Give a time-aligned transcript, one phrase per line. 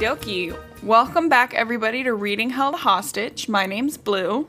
[0.00, 0.58] dokie.
[0.82, 3.50] Welcome back, everybody, to Reading Held Hostage.
[3.50, 4.48] My name's Blue,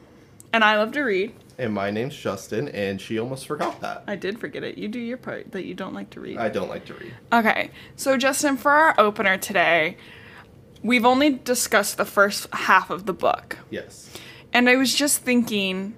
[0.53, 1.33] and I love to read.
[1.57, 4.05] And my name's Justin, and she almost forgot that.
[4.07, 4.77] I did forget it.
[4.77, 6.37] You do your part that you don't like to read.
[6.37, 7.13] I don't like to read.
[7.33, 9.97] Okay, so Justin, for our opener today,
[10.83, 13.57] we've only discussed the first half of the book.
[13.69, 14.09] Yes.
[14.53, 15.97] And I was just thinking,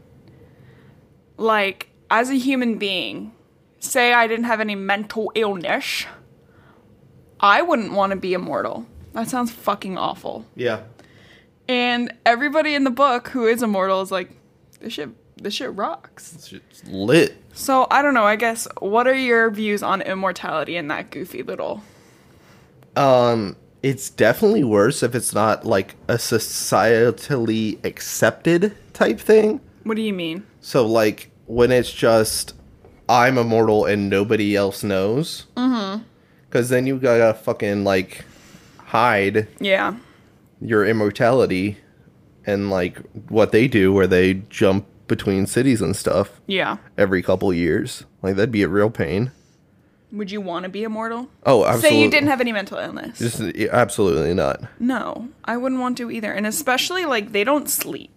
[1.37, 3.33] like, as a human being,
[3.77, 6.07] say I didn't have any mental illness,
[7.39, 8.87] I wouldn't want to be immortal.
[9.13, 10.45] That sounds fucking awful.
[10.55, 10.81] Yeah.
[11.67, 14.31] And everybody in the book who is immortal is like,
[14.79, 15.09] this shit,
[15.41, 16.33] this shit rocks.
[16.33, 17.37] It's just lit.
[17.53, 18.25] So I don't know.
[18.25, 21.83] I guess what are your views on immortality in that goofy little?
[22.95, 29.61] Um, it's definitely worse if it's not like a societally accepted type thing.
[29.83, 30.45] What do you mean?
[30.61, 32.55] So like when it's just
[33.09, 35.45] I'm immortal and nobody else knows.
[35.55, 36.03] Mm-hmm.
[36.45, 38.25] Because then you gotta fucking like
[39.03, 39.95] hide Yeah.
[40.61, 41.77] your immortality
[42.45, 46.77] and like what they do where they jump between cities and stuff Yeah.
[46.95, 48.05] every couple years.
[48.21, 49.31] Like that'd be a real pain.
[50.11, 51.27] Would you want to be immortal?
[51.43, 51.89] Oh, absolutely.
[51.89, 53.17] Say you didn't have any mental illness.
[53.17, 54.61] Just absolutely not.
[54.79, 56.31] No, I wouldn't want to either.
[56.31, 58.11] And especially like they don't sleep.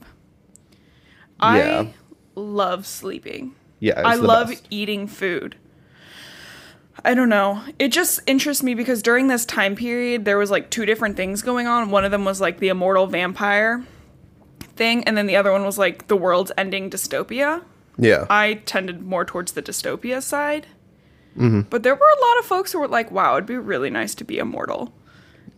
[1.41, 1.85] Yeah.
[1.87, 1.95] I
[2.35, 3.55] love sleeping.
[3.81, 4.67] Yeah, I love best.
[4.69, 5.57] eating food.
[7.07, 7.63] I don't know.
[7.79, 11.41] It just interests me because during this time period, there was like two different things
[11.41, 11.91] going on.
[11.91, 13.85] One of them was like the immortal vampire
[14.75, 17.63] thing, and then the other one was like the world's ending dystopia.
[17.97, 20.67] Yeah, I tended more towards the dystopia side.
[21.39, 21.63] Mm-hmm.
[21.71, 24.15] But there were a lot of folks who were like, wow, it'd be really nice
[24.17, 24.93] to be immortal.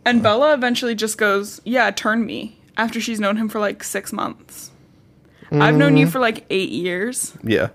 [0.05, 4.13] And Bella eventually just goes, yeah, turn me, after she's known him for like six
[4.13, 4.71] months.
[5.51, 5.97] I've known Mm-hmm.
[5.99, 7.35] you for like eight years.
[7.43, 7.69] yeah,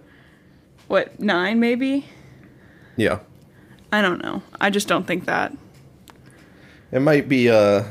[0.88, 2.06] What, nine maybe?
[2.98, 3.20] yeah.
[3.94, 4.42] I don't know.
[4.60, 5.56] I just don't think that.
[6.92, 7.50] It might be.
[7.50, 7.84] Uh,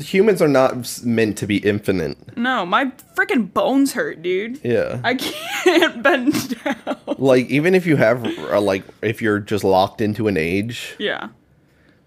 [0.00, 2.16] humans are not meant to be infinite.
[2.36, 4.60] No, my freaking bones hurt, dude.
[4.64, 5.00] Yeah.
[5.02, 5.14] I
[5.64, 6.96] can't bend down.
[7.18, 11.28] like even if you have uh, like if you're just locked into an age, Yeah.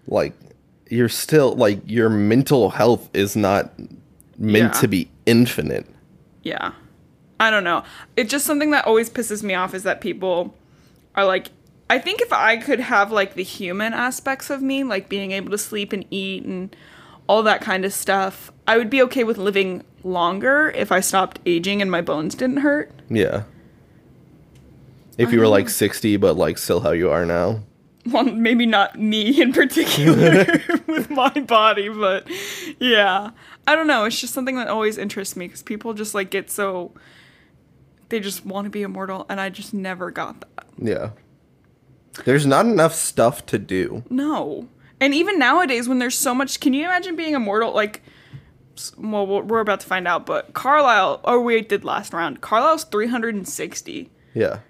[0.06, 0.32] like
[0.90, 3.72] you're still like your mental health is not
[4.38, 4.80] meant Yeah.
[4.80, 5.86] to be infinite.
[6.42, 6.72] Yeah.
[7.40, 7.84] I don't know.
[8.16, 10.54] It's just something that always pisses me off is that people
[11.14, 11.50] are like,
[11.90, 15.50] I think if I could have like the human aspects of me, like being able
[15.50, 16.74] to sleep and eat and
[17.26, 21.40] all that kind of stuff, I would be okay with living longer if I stopped
[21.46, 22.90] aging and my bones didn't hurt.
[23.08, 23.44] Yeah.
[25.16, 25.70] If you were like um.
[25.70, 27.60] 60 but like still how you are now.
[28.06, 30.46] Well, maybe not me in particular
[30.86, 32.28] with my body, but
[32.78, 33.30] yeah.
[33.66, 34.04] I don't know.
[34.04, 36.92] It's just something that always interests me because people just like get so.
[38.10, 40.66] They just want to be immortal, and I just never got that.
[40.76, 41.10] Yeah.
[42.24, 44.04] There's not enough stuff to do.
[44.10, 44.68] No.
[45.00, 47.74] And even nowadays, when there's so much, can you imagine being immortal?
[47.74, 48.02] Like,
[48.96, 52.40] well, we're about to find out, but Carlisle, oh, we did last round.
[52.40, 54.10] Carlisle's 360.
[54.34, 54.60] Yeah.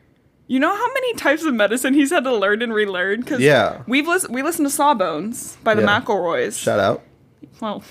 [0.47, 3.23] You know how many types of medicine he's had to learn and relearn?
[3.23, 3.83] Cause Yeah.
[3.87, 6.01] we've lis- we listened to Sawbones by the Yeah.
[6.01, 6.59] McElroys.
[6.59, 7.03] Shout out.
[7.61, 7.83] Well,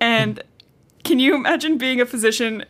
[0.00, 0.42] and
[1.02, 2.64] can you imagine being a physician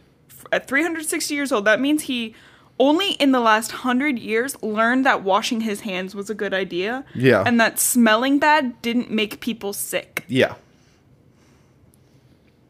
[0.53, 1.65] at 360 years old?
[1.67, 2.35] That means he
[2.79, 7.05] only in the last hundred years learned that washing his hands was a good idea.
[7.15, 7.43] Yeah.
[7.47, 10.25] And that smelling bad didn't make people sick.
[10.29, 10.55] Yeah.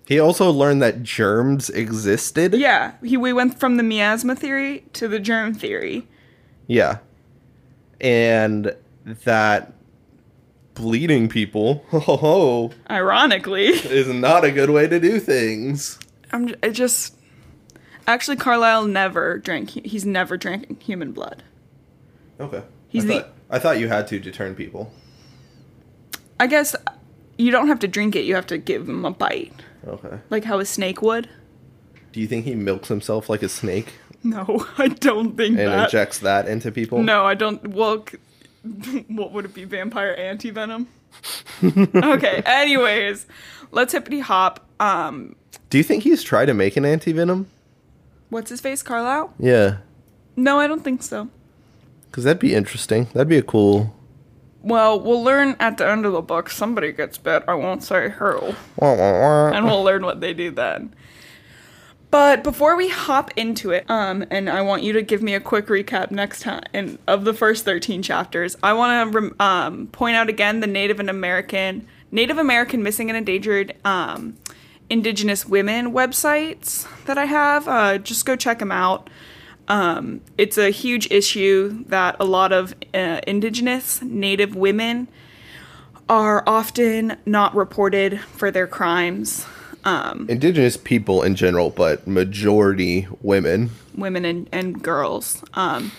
[0.06, 2.54] He also learned that germs existed.
[2.54, 6.06] Yeah, he we went from the miasma theory to the germ theory.
[6.68, 6.98] Yeah.
[8.00, 8.76] And
[9.24, 9.72] that
[10.74, 15.98] bleeding people ho, ho, ho, Ironically, is not a good way to do things.
[16.30, 17.15] I'm j- just
[18.06, 19.70] actually Carlisle never drank.
[19.70, 21.42] He's never drank human blood.
[22.40, 22.62] Okay.
[22.88, 24.92] He's I the- thought, I thought you had to to turn people.
[26.38, 26.76] I guess
[27.38, 28.24] you don't have to drink it.
[28.24, 29.52] You have to give him a bite,
[29.86, 30.18] Okay.
[30.30, 31.28] like how a snake would.
[32.12, 35.84] Do you think he milks himself like a snake No, I don't think and that.
[35.84, 37.02] injects that into people?
[37.02, 37.66] No, I don't.
[37.68, 39.64] Well, c- what would it be?
[39.64, 40.88] Vampire anti venom.
[41.64, 42.42] okay.
[42.44, 43.26] Anyways,
[43.70, 44.66] let's hippity hop.
[44.80, 45.36] Um,
[45.70, 47.46] Do you think he's tried to make an anti-venom?
[48.30, 48.82] What's his face?
[48.82, 49.34] Carlisle?
[49.38, 49.78] Yeah.
[50.36, 51.28] No, I don't think so.
[52.12, 53.08] Cuz that'd be interesting.
[53.12, 53.94] That'd be a cool
[54.62, 56.50] Well, we'll learn at the end of the book.
[56.50, 57.44] Somebody gets bit.
[57.46, 58.54] I won't say who,
[59.52, 60.94] and we'll learn what they do then.
[62.10, 65.40] But before we hop into it, um, and I want you to give me a
[65.40, 68.56] quick recap next time in, of the first thirteen chapters.
[68.62, 73.10] I want to rem- um, point out again the Native and American, Native American missing
[73.10, 74.36] and endangered, um,
[74.88, 77.68] Indigenous women websites that I have.
[77.68, 79.10] Uh, just go check them out.
[79.68, 85.08] Um, it's a huge issue that a lot of uh, Indigenous Native women
[86.08, 89.44] are often not reported for their crimes.
[90.28, 93.70] Indigenous people in general, but majority women.
[93.94, 95.44] women and, and girls.
[95.54, 95.92] Um,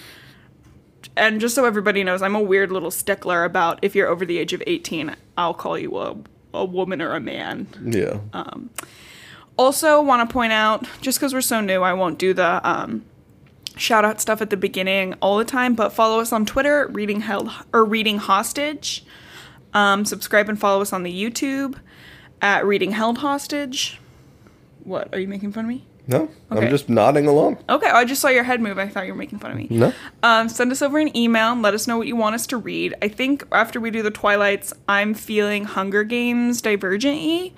[1.16, 4.38] and just so everybody knows, I'm a weird little stickler about if you're over the
[4.38, 6.16] age of 18, I'll call you a,
[6.58, 7.68] a woman or a man.
[7.84, 8.20] Yeah.
[8.34, 8.70] Um,
[9.58, 13.04] Also, want to point out, just because we're so new, I won't do the um,
[13.76, 17.22] shout out stuff at the beginning all the time, but follow us on Twitter, reading
[17.22, 19.04] held or reading hostage.
[19.74, 21.76] Um, subscribe and follow us on the YouTube
[22.42, 24.00] at reading held hostage.
[24.84, 25.86] What are you making fun of me?
[26.08, 26.66] No, Okay.
[26.66, 27.58] I'm just nodding along.
[27.70, 28.78] Okay, I just saw your head move.
[28.80, 29.68] I thought you were making fun of me.
[29.70, 29.94] No.
[30.24, 31.52] Um, send us over an email.
[31.52, 32.96] And let us know what you want us to read.
[33.02, 37.52] I think after we do the Twilights, I'm feeling Hunger Games Divergent y.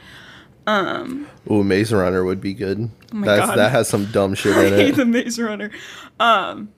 [1.50, 2.90] Ooh, Maze Runner would be good.
[3.12, 3.58] Oh my That's God.
[3.58, 4.96] that has some dumb shit I in hate it.
[4.98, 5.72] the Maze Runner.
[6.20, 6.70] Um,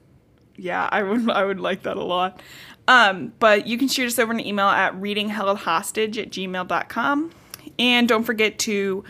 [0.56, 2.42] yeah, I would I would like that a lot.
[2.88, 7.32] Um, but you can shoot us over an email at readingheldhostage at gmail.com.
[7.80, 9.04] And don't forget to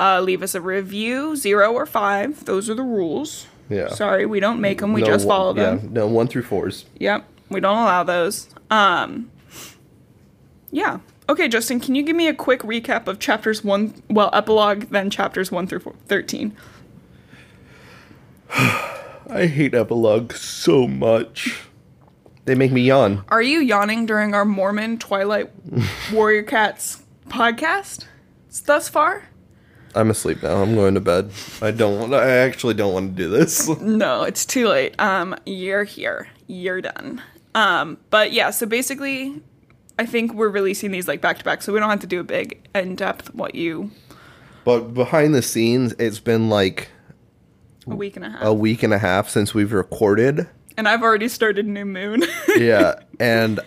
[0.00, 2.44] uh, leave us a review, zero or five.
[2.46, 3.46] Those are the rules.
[3.68, 3.88] Yeah.
[3.88, 4.92] Sorry, we don't make them.
[4.92, 5.80] We No, just one- follow them.
[5.82, 6.86] Yeah, no one through fours.
[6.98, 8.48] Yep, we don't allow those.
[8.70, 9.30] Um,
[10.72, 10.98] yeah.
[11.28, 15.10] Okay, Justin, can you give me a quick recap of chapters one, well, epilogue, then
[15.10, 16.56] chapters one through four, 13?
[18.52, 21.62] I hate epilogue so much.
[22.46, 23.24] They make me yawn.
[23.28, 25.50] Are you yawning during our Mormon Twilight
[26.12, 28.06] Warrior Cats podcast
[28.66, 29.28] thus far?
[29.94, 30.62] I'm asleep now.
[30.62, 31.30] I'm going to bed.
[31.60, 32.14] I don't want.
[32.14, 33.68] I actually don't want to do this.
[33.80, 34.94] No, it's too late.
[35.00, 36.28] Um, you're here.
[36.46, 37.22] You're done.
[37.54, 39.42] Um, but yeah, so basically,
[39.98, 42.20] I think we're releasing these like back to back, so we don't have to do
[42.20, 43.90] a big in depth what you
[44.64, 46.88] But behind the scenes, it's been like
[47.86, 48.42] a week and a half.
[48.44, 50.48] a week and a half since we've recorded.
[50.76, 52.22] And I've already started New Moon.
[52.56, 53.58] Yeah, and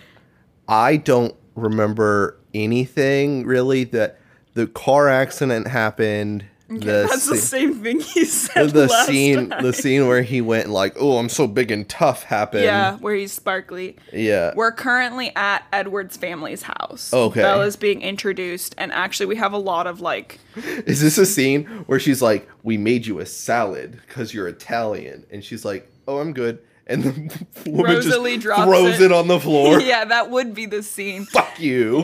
[0.68, 3.84] I don't remember anything really.
[3.84, 4.18] That
[4.54, 6.44] the car accident happened.
[6.68, 8.70] the That's the same thing he said.
[8.70, 9.62] the scene time.
[9.62, 13.14] the scene where he went like oh i'm so big and tough happened Yeah, where
[13.14, 13.96] he's sparkly.
[14.12, 17.12] yeah We're currently at Edward's family's house.
[17.12, 17.42] Okay.
[17.42, 20.38] Bella's being introduced, and actually, we have a lot of like.
[20.86, 25.26] is this a scene where she's like we made you a salad because you're italian
[25.30, 29.06] and she's like oh i'm good and the woman Rosalie just drops throws it.
[29.06, 29.12] it.
[29.12, 31.24] on the floor yeah, that would be the scene.
[31.26, 32.02] fuck you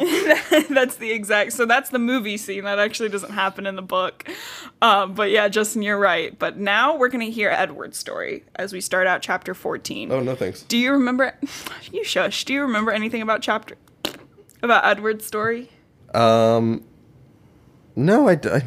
[0.71, 1.53] that's the exact.
[1.53, 2.65] So that's the movie scene.
[2.65, 4.29] That actually doesn't happen in the book.
[4.81, 6.39] Um, but yeah, Justin, you're right.
[6.39, 10.11] But now we're gonna hear Edward's story as we start out chapter 14.
[10.13, 11.37] oh no thanks Do you remember?
[11.93, 12.45] You shush.
[12.45, 13.77] Do you remember anything about chapter
[14.63, 15.71] about Edward's story
[16.15, 16.85] um
[17.95, 18.63] no i, I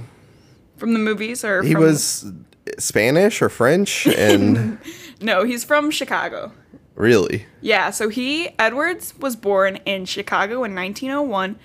[0.78, 2.32] from the movies or he was
[2.80, 4.80] spanish or french and
[5.24, 6.52] No, he's from Chicago.
[6.96, 11.56] really Yeah, so he Edwards was born in Chicago in 1901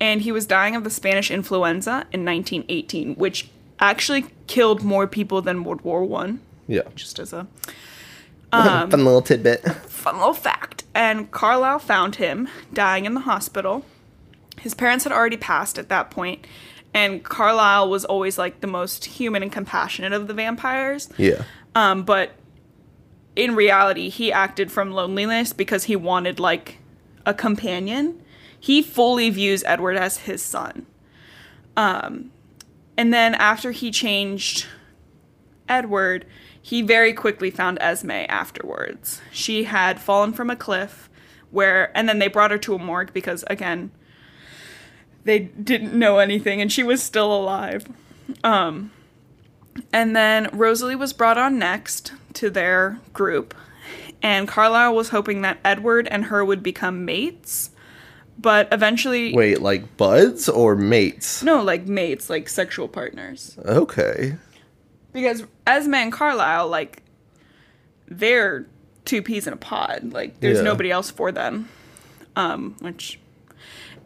[0.00, 3.48] and he was dying of the Spanish influenza in 1918, which
[3.80, 7.46] actually killed more people than World War 1, yeah just as a
[8.52, 10.84] fun little tidbit fun little fact.
[10.94, 13.84] And Carlisle found him dying in the hospital.
[14.58, 16.46] His parents had already passed at that point,
[16.92, 21.08] and Carlisle was always like the most human and compassionate of the vampires.
[21.16, 22.32] yeah Um, but
[23.38, 26.78] in reality, he acted from loneliness because he wanted like
[27.24, 28.20] a companion.
[28.58, 30.86] He fully views Edward as his son.
[31.76, 32.32] Um,
[32.96, 34.66] and then after he changed
[35.68, 36.26] Edward,
[36.60, 39.20] he very quickly found Esme afterwards.
[39.30, 41.08] She had fallen from a cliff
[41.52, 43.92] where, and then they brought her to a morgue because, again,
[45.22, 47.86] they didn't know anything and she was still alive.
[48.42, 48.90] Um,
[49.92, 53.54] and then Rosalie was brought on next to their group,
[54.22, 57.70] and Carlisle was hoping that Edward and her would become mates,
[58.38, 63.58] but eventually, wait like buds or mates no, like mates, like sexual partners.
[63.64, 64.36] okay
[65.12, 67.02] Because Esme and Carlisle, like,
[68.06, 68.66] they're
[69.04, 70.12] two peas in a pod.
[70.12, 70.64] Like, there's Yeah.
[70.64, 71.68] nobody else for them.
[72.36, 73.18] Um, which.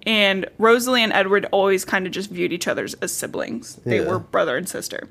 [0.06, 3.76] And Rosalie and Edward always kind of just viewed each other as siblings.
[3.84, 4.08] They Yeah.
[4.08, 5.08] were brother and sister.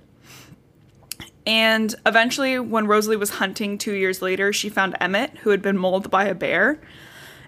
[1.46, 5.78] And eventually, when Rosalie was hunting two years later, she found Emmett, who had been
[5.78, 6.80] mauled by a bear.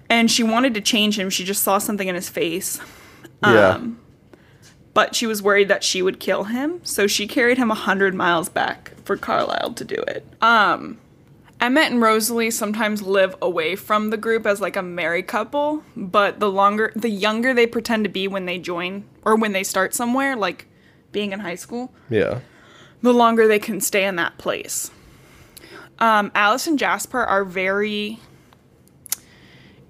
[0.10, 1.30] And she wanted to change him.
[1.30, 2.80] She just saw something in his face
[3.44, 4.00] yeah Um,
[4.94, 8.14] but she was worried that she would kill him, so she carried him a hundred
[8.14, 10.24] miles back for Carlisle to do it.
[10.40, 11.00] Um,
[11.60, 16.40] Emmett and Rosalie sometimes live away from the group as like a married couple, but
[16.40, 19.96] the longer, the younger they pretend to be when they join or when they start
[19.96, 20.68] somewhere, like
[21.12, 22.42] being in high school, yeah
[23.04, 24.90] the longer they can stay in that place.
[26.00, 28.20] Um, Alice and Jasper are very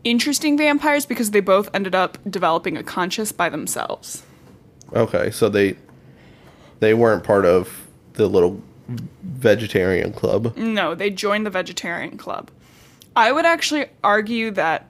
[0.03, 4.23] interesting vampires because they both ended up developing a conscience by themselves.
[4.93, 5.77] Okay, so they
[6.81, 8.61] they weren't part of the little
[9.23, 10.57] vegetarian club.
[10.57, 12.51] No, they joined the vegetarian club.
[13.15, 14.89] I would actually argue that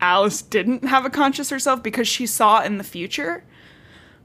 [0.00, 3.44] Alice didn't have a conscience herself because she saw in the future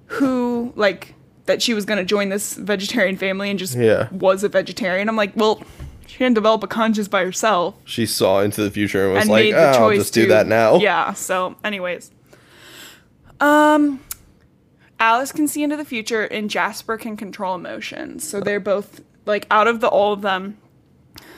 [0.07, 1.13] who like
[1.47, 4.07] that she was going to join this vegetarian family and just Yeah.
[4.11, 5.09] was a vegetarian.
[5.09, 5.61] I'm like, well,
[6.05, 9.29] she didn't develop a conscience by herself She saw into the future and was and
[9.31, 11.13] like, oh, "I'll just to do that now." Yeah.
[11.13, 12.11] So, anyways,
[13.39, 13.99] um,
[14.99, 18.27] Alice can see into the future, and Jasper can control emotions.
[18.27, 20.57] So they're both like out of the all of them.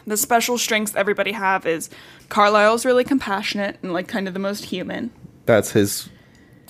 [0.08, 1.90] The special strengths everybody have is
[2.30, 5.12] Carlisle's really compassionate and like kind of the most human.
[5.46, 6.10] That's his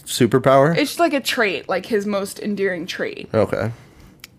[0.09, 0.75] superpower.
[0.75, 3.29] It's like a trait, like his most endearing trait.
[3.33, 3.71] okay.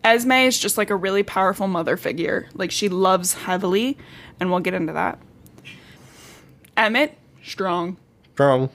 [0.03, 2.49] Esme is just like a really powerful mother figure.
[2.55, 3.99] Like she loves heavily,
[4.39, 5.19] and we'll get into that.
[6.77, 7.99] Emmett, strong.
[8.33, 8.71] Strong.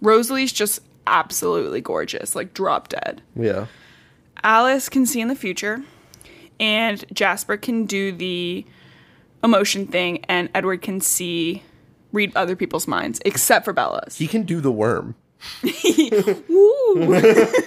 [0.00, 3.22] Rosalie's just absolutely gorgeous, like drop dead.
[3.34, 3.66] Yeah.
[4.44, 5.82] Alice can see in the future,
[6.60, 8.64] and Jasper can do the
[9.42, 11.64] emotion thing, and Edward can see,
[12.12, 14.16] read other people's minds, except for Bella's.
[14.16, 15.16] He can do the worm.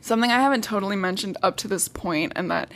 [0.00, 2.70] Something I haven't totally mentioned up to this point, and that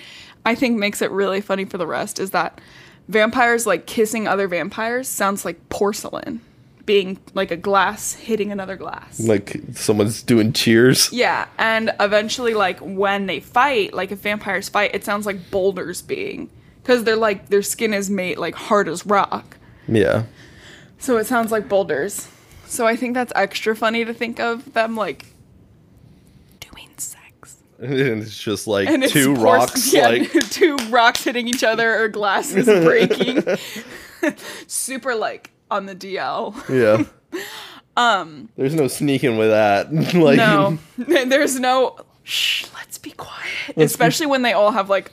[0.45, 2.61] I think makes it really funny for the rest, is that
[3.09, 6.41] vampires like kissing other vampires sounds like porcelain
[6.85, 9.21] being like a glass hitting another glass.
[9.21, 11.13] Like someone's doing cheers.
[11.13, 16.03] Yeah, and eventually, like when they fight, like if vampires fight, it sounds like boulders
[16.03, 16.51] being
[16.83, 20.25] because they're like their skin is made like hard as rock, Yeah.
[20.99, 22.29] so it sounds like boulders.
[22.73, 25.27] So I think that's extra funny to think of them like
[26.59, 31.63] doing sex, And it's just like and two rocks yeah, like two rocks hitting each
[31.63, 33.45] other or glasses breaking,
[34.67, 36.57] super like on the DL.
[36.71, 37.05] Yeah.
[37.95, 39.93] Um There's no sneaking with that.
[40.15, 41.99] like No, there's no.
[42.23, 43.77] Shh, let's be quiet.
[43.77, 45.13] Especially when they all have like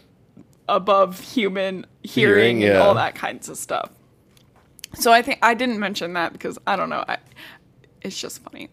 [0.70, 2.80] above human hearing, Hearing, and yeah.
[2.80, 3.92] all that kinds of stuff.
[4.94, 7.04] So I think I didn't mention that because I don't know.
[7.08, 7.18] I,
[8.02, 8.70] it's just funny.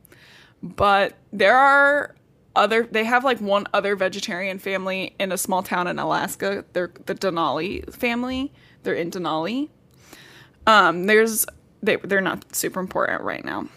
[0.63, 2.15] But there are
[2.55, 2.85] other.
[2.91, 6.65] They have like one other vegetarian family in a small town in Alaska.
[6.73, 8.53] They're the Denali family.
[8.83, 9.69] They're in Denali.
[10.67, 11.45] Um, there's
[11.83, 13.69] they they're not super important right now.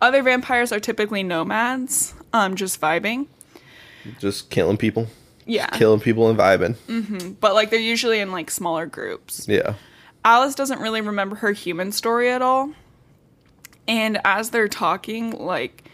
[0.00, 3.26] Other vampires are typically nomads, um, just vibing.
[4.18, 5.06] just killing people.
[5.46, 6.74] Yeah, Killing people and vibing.
[6.86, 7.36] Mhm.
[7.40, 9.46] but like they're usually in like smaller groups.
[9.48, 9.74] Yeah.
[10.24, 12.72] Alice doesn't really remember her human story at all.
[13.88, 15.84] And as they're talking, like,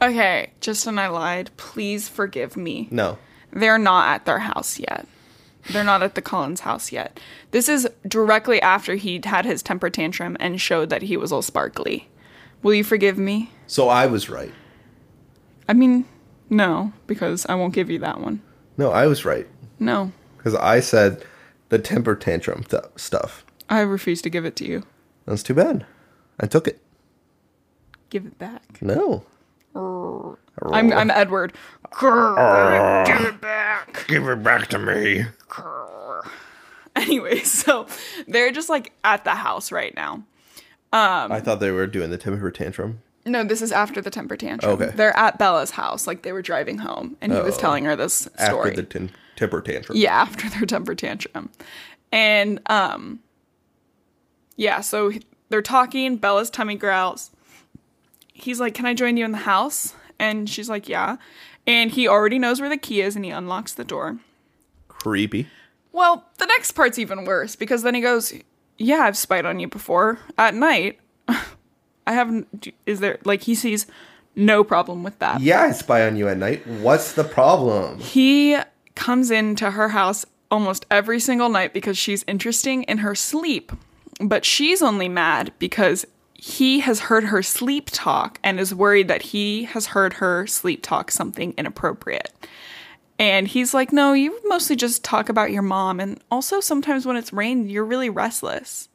[0.00, 1.50] okay, Justin, I lied.
[1.56, 2.88] Please forgive me.
[2.90, 3.18] No.
[3.52, 5.06] They're not at their house yet.
[5.70, 7.18] They're not at the Cullens house yet.
[7.50, 11.42] This is directly after he'd had his temper tantrum and showed that he was all
[11.42, 12.08] sparkly.
[12.62, 13.50] Will you forgive me?
[13.66, 14.52] So I was right.
[15.68, 16.04] I mean,
[16.48, 18.42] no, because I won't give you that one.
[18.76, 19.46] No, I was right.
[19.80, 21.24] No, Because I said
[21.70, 23.44] the temper tantrum th- stuff.
[23.68, 24.84] I refuse to give it to you.
[25.26, 25.84] That's too bad.
[26.38, 26.80] I took it.
[28.10, 28.80] Give it back.
[28.80, 29.24] No.
[29.74, 31.52] I'm, I'm Edward.
[32.00, 34.04] Give it back.
[34.08, 35.24] Give it back to me.
[36.94, 37.86] Anyway, so
[38.26, 40.22] they're just like at the house right now.
[40.92, 43.00] I thought they were doing the temper tantrum.
[43.26, 44.72] No, this is after the temper tantrum.
[44.80, 44.92] Okay.
[44.94, 48.28] They're at Bella's house, like they were driving home, and he was telling her this
[48.38, 48.70] story.
[48.70, 49.98] After the ten- temper tantrum.
[49.98, 51.50] yeah, after their temper tantrum.
[52.12, 53.18] And um
[54.56, 55.12] yeah, so
[55.48, 57.30] they're talking, Bella's tummy growls.
[58.32, 61.16] He's like, "Can I join you in the house?" And she's like, "Yeah."
[61.66, 64.18] And he already knows where the key is and he unlocks the door.
[64.88, 65.48] Creepy.
[65.92, 68.34] Well, the next part's even worse because then he goes,
[68.78, 70.98] "Yeah, I've spied on you before at night.
[71.28, 72.68] I haven't.
[72.84, 73.86] Is there like he sees
[74.36, 75.40] no problem with that?
[75.40, 76.66] Yeah, I spy on you at night.
[76.66, 77.98] What's the problem?
[77.98, 78.56] He
[78.94, 83.72] comes into her house almost every single night because she's interesting in her sleep,
[84.20, 89.22] but she's only mad because he has heard her sleep talk and is worried that
[89.22, 92.32] he has heard her sleep talk something inappropriate.
[93.18, 96.00] And he's like, No, you mostly just talk about your mom.
[96.00, 98.88] And also, sometimes when it's rained, you're really restless.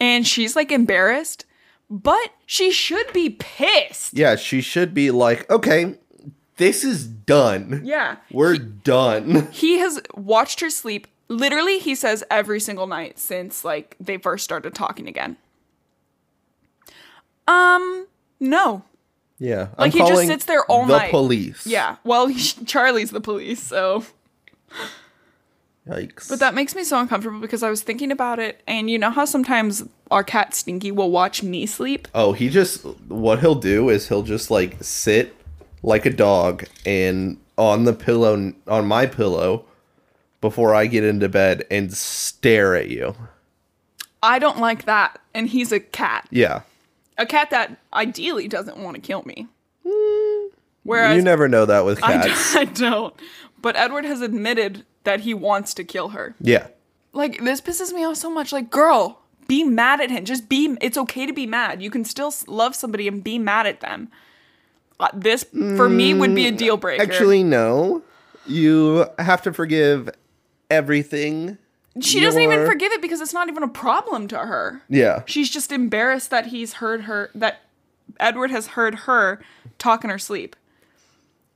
[0.00, 1.44] And she's like embarrassed,
[1.90, 4.16] but she should be pissed.
[4.16, 5.96] Yeah, she should be like, okay,
[6.56, 7.82] this is done.
[7.84, 8.16] Yeah.
[8.30, 9.48] We're done.
[9.50, 11.06] He has watched her sleep.
[11.28, 15.36] Literally, he says every single night since like they first started talking again.
[17.46, 18.06] Um,
[18.40, 18.84] no.
[19.38, 19.68] Yeah.
[19.78, 21.10] Like, he just sits there all the night.
[21.10, 21.66] police.
[21.66, 21.96] Yeah.
[22.04, 24.04] Well, he, Charlie's the police, so.
[25.88, 26.28] Yikes.
[26.28, 29.10] But that makes me so uncomfortable because I was thinking about it, and you know
[29.10, 32.08] how sometimes our cat Stinky will watch me sleep.
[32.14, 35.34] Oh, he just what he'll do is he'll just like sit
[35.82, 39.64] like a dog and on the pillow on my pillow
[40.40, 43.14] before I get into bed and stare at you.
[44.22, 46.26] I don't like that, and he's a cat.
[46.30, 46.62] Yeah.
[47.18, 49.46] A cat that ideally doesn't want to kill me.
[50.84, 52.54] Whereas you never know that with I cats.
[52.54, 53.14] don't, I don't.
[53.60, 56.34] But Edward has admitted that he wants to kill her.
[56.40, 56.68] yeah.
[57.12, 58.52] Like this pisses me off so much.
[58.52, 60.24] Like, girl, be mad at him.
[60.26, 60.76] Just be.
[60.80, 61.82] It's okay to be mad.
[61.82, 64.08] You can still love somebody and be mad at them.
[65.00, 67.02] Uh, this for me would be a deal breaker.
[67.02, 68.02] Actually, no.
[68.46, 70.10] You have to forgive
[70.70, 71.58] everything.
[72.00, 74.82] she doesn't even forgive it because it's not even a problem to her.
[74.88, 75.22] Yeah.
[75.26, 77.30] She's just embarrassed that he's heard her.
[77.34, 77.60] That
[78.20, 79.40] Edward has heard her
[79.78, 80.56] talk in her sleep.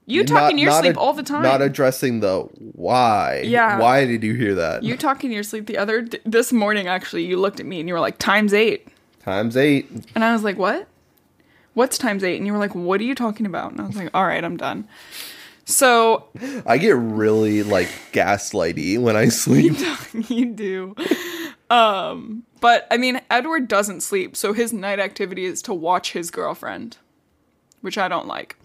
[0.04, 1.42] You talk in your sleep ad- all the time.
[1.42, 2.40] Not addressing the
[2.74, 3.42] why.
[3.46, 3.78] Yeah.
[3.78, 4.82] Why did you hear that?
[4.82, 6.88] you talk in your sleep the other d- this morning.
[6.88, 8.88] Actually, you looked at me and you were like times eight.
[9.22, 9.88] Times eight.
[10.16, 10.88] And I was like, what?
[11.74, 12.36] What's times eight?
[12.36, 13.70] And you were like, what are you talking about?
[13.70, 14.88] And I was like, all right, I'm done.
[15.72, 16.28] So
[16.66, 19.74] I get really like gaslighty when I sleep.
[20.28, 20.94] you do.
[21.70, 26.30] Um, but I mean, Edward doesn't sleep, so his night activity is to watch his
[26.30, 26.98] girlfriend,
[27.80, 28.56] which I don't like.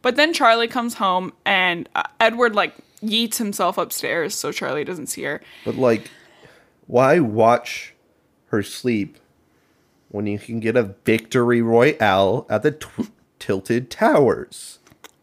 [0.00, 5.08] But then Charlie comes home and uh, Edward like yeets himself upstairs so Charlie doesn't
[5.08, 5.40] see her.
[5.64, 6.10] But like,
[6.86, 7.94] why watch
[8.46, 9.18] her sleep
[10.10, 14.78] when you can get a victory royale at the tw- Tilted Towers?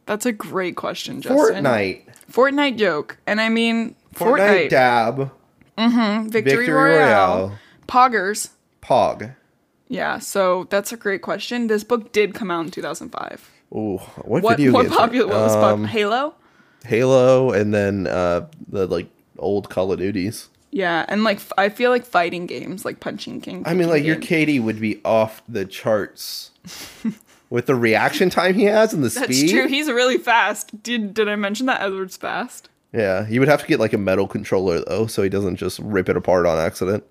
[0.09, 1.63] That's a great question, Justin.
[1.63, 2.01] Fortnite.
[2.31, 3.17] Fortnite joke.
[3.27, 5.31] And I mean, Fortnite, Fortnite, dab.
[5.77, 6.97] Victory, Victory Royale,
[7.37, 7.59] Royale.
[7.87, 8.49] Poggers.
[8.81, 9.35] Pog.
[9.87, 11.67] Yeah, so that's a great question.
[11.67, 13.51] This book did come out in 2005.
[13.71, 14.95] Ooh, what, What video what games?
[14.95, 16.33] popular what was pop- Um, Halo?
[16.85, 20.49] Halo, and then uh, the like old Call of Duties.
[20.71, 23.61] Yeah, and like f- I feel like fighting games, like Punching King.
[23.67, 26.49] I mean, like your KD would be off the charts
[27.49, 29.41] with the reaction time he has and the That's speed.
[29.41, 29.67] That's true.
[29.67, 30.81] He's really fast.
[30.83, 32.69] Did did I mention that Edward's fast?
[32.93, 35.79] yeah, you would have to get like a metal controller though, so he doesn't just
[35.79, 37.03] rip it apart on accident.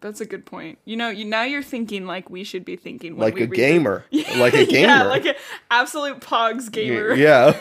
[0.00, 0.78] That's a good point.
[0.84, 3.52] You know, you now you're thinking like we should be thinking when Like a read
[3.54, 4.04] gamer,
[4.36, 4.86] like a gamer.
[4.86, 5.34] yeah, like an
[5.72, 7.14] absolute Pogs gamer.
[7.14, 7.58] yeah,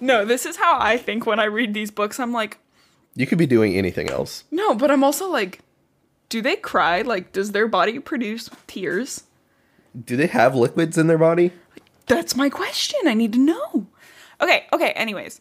[0.00, 2.18] No, this is how I think when I read these books.
[2.18, 2.58] I'm like,
[3.14, 4.42] you could be doing anything else.
[4.50, 5.60] no, but I'm also like,
[6.28, 7.02] do they cry?
[7.02, 9.22] Like, does their body produce tears?
[10.02, 11.52] Do they have liquids in their body?
[12.06, 13.00] That's my question.
[13.06, 13.86] I need to know.
[14.40, 15.40] Okay, okay, anyways.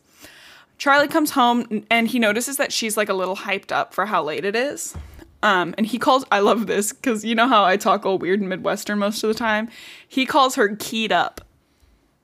[0.77, 4.23] Charlie comes home and he notices that she's like a little hyped up for how
[4.23, 4.95] late it is.
[5.41, 8.39] Um, and he calls, I love this because you know how I talk all weird
[8.39, 9.69] and Midwestern most of the time?
[10.07, 11.41] He calls her keyed up.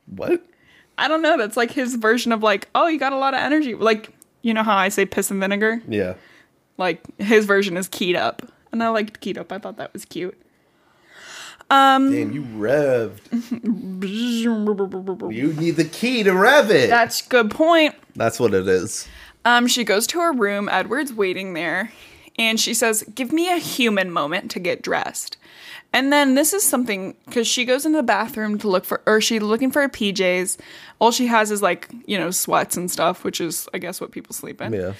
[0.07, 0.45] What?
[0.97, 1.37] I don't know.
[1.37, 3.75] That's like his version of like, oh, you got a lot of energy.
[3.75, 5.81] Like, you know how I say piss and vinegar?
[5.87, 6.15] Yeah.
[6.77, 8.41] Like, his version is keyed up.
[8.71, 9.51] And I liked keyed up.
[9.51, 10.39] I thought that was cute.
[11.71, 13.19] Um, Damn, you revved.
[14.01, 16.89] You need the key to rev it.
[16.89, 17.95] that's good point.
[18.15, 19.07] That's what it is.
[19.45, 20.69] Um, she goes to her room.
[20.69, 21.91] Edward's waiting there,
[22.37, 25.37] and she says, "Give me a human moment to get dressed."
[25.91, 29.19] And then this is something because she goes into the bathroom to look for, or
[29.21, 30.57] she's looking for her PJs.
[30.99, 34.11] All she has is like you know sweats and stuff, which is I guess what
[34.11, 34.73] people sleep in.
[34.73, 34.93] Yeah.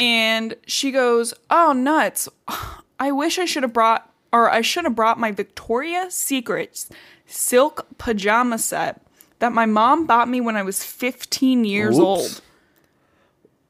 [0.00, 2.28] And she goes, "Oh nuts!
[3.00, 6.88] I wish I should have brought, or I should have brought my Victoria's Secrets
[7.26, 9.02] silk pajama set
[9.38, 12.42] that my mom bought me when I was 15 years Whoops.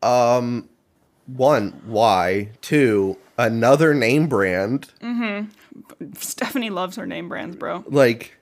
[0.03, 0.69] old." Um,
[1.27, 2.51] one, why?
[2.61, 4.91] Two, another name brand.
[6.15, 7.85] Stephanie loves her name brands, bro.
[7.89, 8.37] Like,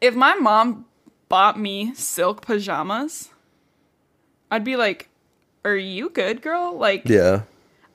[0.00, 0.84] If my mom
[1.28, 3.30] bought me silk pajamas,
[4.50, 5.08] I'd be like,
[5.64, 7.42] "Are you good, girl?" Like, yeah.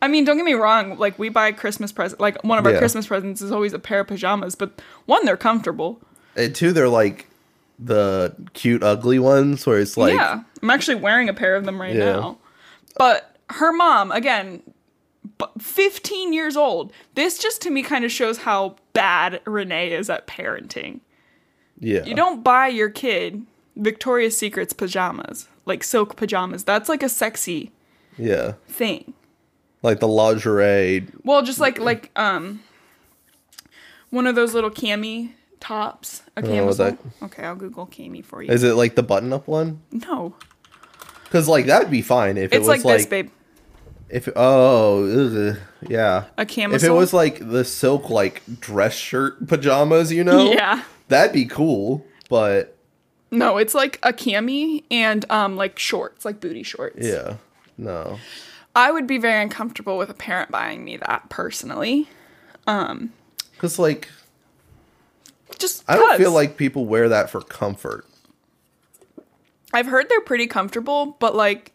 [0.02, 0.98] I mean, don't get me wrong.
[0.98, 2.22] Like, we buy Christmas present.
[2.22, 2.78] Like, one of our Yeah.
[2.80, 4.54] Christmas presents is always a pair of pajamas.
[4.56, 6.00] But one, they're comfortable.
[6.36, 7.28] And two, they're like
[7.80, 11.80] the cute, ugly ones where it's like, yeah, I'm actually wearing a pair of them
[11.82, 12.12] right Yeah.
[12.14, 12.38] now.
[12.98, 14.62] But her mom, again,
[15.60, 16.92] 15 years old.
[17.16, 21.00] This just to me kind of shows how bad Renee is at parenting.
[21.80, 22.04] yeah.
[22.06, 26.64] You don't buy your kid Victoria's Secret's pajamas, like silk pajamas.
[26.64, 27.72] That's like a sexy
[28.18, 28.54] yeah.
[28.68, 29.14] thing.
[29.84, 31.08] Like the lingerie.
[31.24, 32.62] Well, just like like um
[34.10, 36.24] one of those little cami tops.
[36.36, 36.92] A camisole.
[36.92, 38.52] that- Okay, I'll Google cami for you.
[38.52, 39.82] Is it like the button up one?
[39.92, 40.36] no,
[41.24, 42.98] Because, like, that'd be fine if it was like, like.
[43.00, 43.30] this, babe.
[44.10, 45.04] If, oh,
[45.52, 45.58] ugh,
[45.90, 46.26] yeah.
[46.38, 46.76] A camisole.
[46.78, 50.52] If it was like the silk, like, dress shirt pajamas, you know?
[50.52, 50.84] yeah.
[51.10, 52.78] That'd be cool, but
[53.32, 57.06] No, it's like a cami and um like shorts, like booty shorts.
[57.06, 57.36] yeah.
[57.78, 58.20] No.
[58.78, 62.08] I would be very uncomfortable with a parent buying me that personally.
[62.68, 63.12] Um
[63.54, 64.08] Because like
[65.58, 66.18] Just I don't 'cause.
[66.20, 68.06] feel like people wear that for comfort.
[69.74, 71.72] I've heard they're pretty comfortable, but like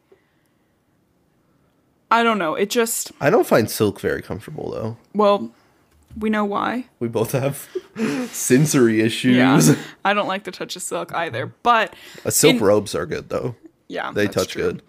[2.11, 2.55] I don't know.
[2.55, 4.97] It just I don't find silk very comfortable though.
[5.15, 5.51] well,
[6.17, 6.85] we know why.
[7.01, 7.69] We both have
[8.31, 9.37] sensory issues.
[9.71, 9.77] Yeah.
[10.05, 11.47] I don't like the touch of silk either.
[11.63, 13.57] But Uh, silk in- robes are good though.
[13.89, 14.63] yeah, They touch true.
[14.63, 14.83] good.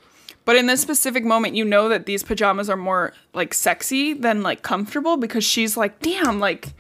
[0.46, 4.44] But in this specific moment, you know that these pajamas are more like sexy than
[4.44, 6.74] like comfortable because she's like, damn, like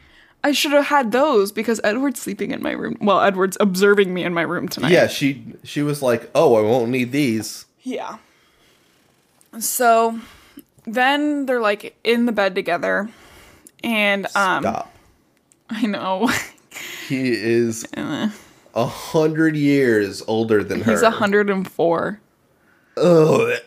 [0.43, 2.97] I should have had those because Edward's sleeping in my room.
[2.99, 4.91] Well, Edward's observing me in my room tonight.
[4.91, 8.17] Yeah, she she was like, "Oh, I won't need these." Yeah.
[9.59, 10.19] So
[10.85, 13.09] then they're like in the bed together.
[13.83, 14.93] And um Stop.
[15.69, 16.29] I know.
[17.07, 20.91] He is a hundred years older than her.
[20.91, 22.19] He's 104.
[22.97, 23.59] Ugh.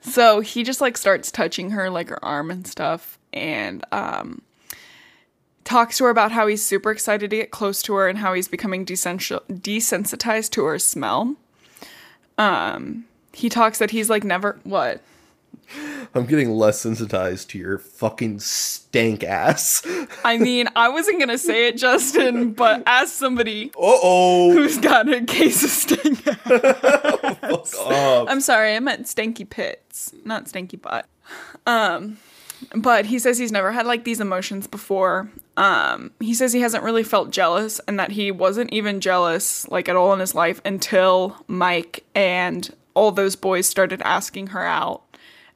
[0.00, 4.42] So he just like starts touching her like her arm and stuff and um
[5.64, 8.32] talks to her about how he's super excited to get close to her and how
[8.32, 11.36] he's becoming desen- desensitized to her smell.
[12.38, 15.00] Um he talks that he's like never what?
[16.14, 19.86] I'm getting less sensitized to your fucking stank ass.
[20.24, 24.52] I mean, I wasn't going to say it Justin, but as somebody Uh oh.
[24.52, 30.80] who's got a case of stink Oh, I'm sorry, I meant stanky pits, not stanky
[30.80, 31.06] butt.
[31.66, 32.18] Um,
[32.74, 35.30] but he says he's never had like these emotions before.
[35.56, 39.88] Um, he says he hasn't really felt jealous and that he wasn't even jealous like
[39.88, 45.09] at all in his life until Mike and all those boys started asking her out.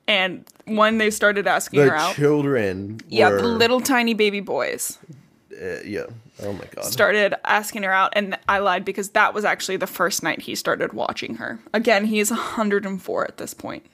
[0.06, 3.00] And when they started asking her out, children.
[3.08, 4.98] yeah, were, the little tiny baby boys
[5.60, 6.06] uh, yeah.
[6.42, 6.84] Oh my god.
[6.84, 10.54] started asking her out and I lied because that was actually the first night he
[10.54, 11.60] started watching her.
[11.72, 13.86] Again, he is 104 at this point.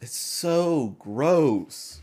[0.00, 2.00] It's so gross.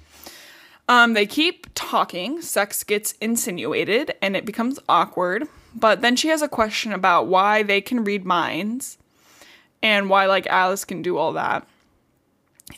[0.90, 2.42] Um, they keep talking.
[2.42, 5.48] Sex gets insinuated and it becomes awkward.
[5.76, 8.98] But then she has a question about why they can read minds
[9.84, 11.66] and why, like, Alice can do all that.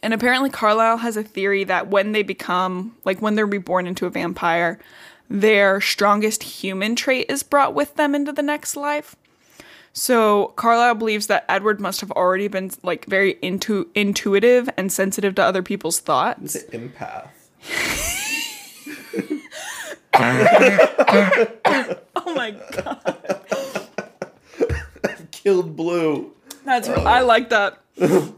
[0.02, 4.06] And apparently, Carlisle has a theory that when they become, like, when they're reborn into
[4.06, 4.80] a vampire,
[5.30, 9.16] their strongest human trait is brought with them into the next life.
[9.94, 15.36] So Carlisle believes that Edward must have already been like very intu- intuitive and sensitive
[15.36, 16.56] to other people's thoughts.
[16.56, 17.30] It's an empath.
[22.26, 23.18] Oh my god.
[25.32, 26.32] Killed Blue.
[26.64, 27.80] That's I like that.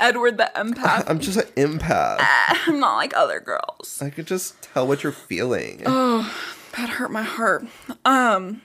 [0.00, 1.04] Edward the empath.
[1.06, 2.18] I'm just an empath.
[2.20, 4.00] I'm not like other girls.
[4.02, 5.82] I could just tell what you're feeling.
[5.86, 6.32] Oh,
[6.76, 7.66] that hurt my heart.
[8.04, 8.62] Um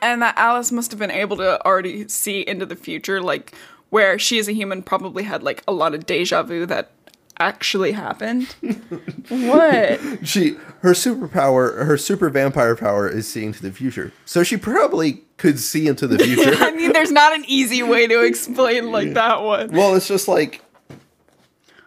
[0.00, 3.54] and that Alice must have been able to already see into the future like
[3.90, 6.90] where she as a human probably had like a lot of deja vu that
[7.38, 8.48] actually happened.
[9.28, 10.26] what?
[10.26, 14.12] She her superpower, her super vampire power is seeing to the future.
[14.24, 16.54] So she probably could see into the future.
[16.58, 19.68] I mean there's not an easy way to explain like that one.
[19.72, 20.62] well, it's just like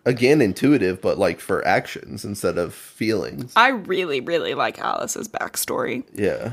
[0.06, 3.54] again intuitive, but like for actions instead of feelings.
[3.56, 6.04] I really really like Alice's backstory.
[6.14, 6.52] Yeah.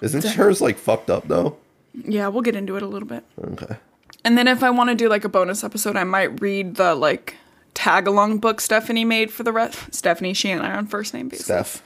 [0.00, 1.56] Isn't hers like fucked up though?
[1.94, 3.24] Yeah, we'll get into it a little bit.
[3.42, 3.76] Okay.
[4.24, 6.94] And then if I want to do like a bonus episode, I might read the
[6.94, 7.36] like
[7.74, 9.94] tag along book Stephanie made for the rest.
[9.94, 11.46] Stephanie, she and I are on first name basis.
[11.46, 11.82] Steph.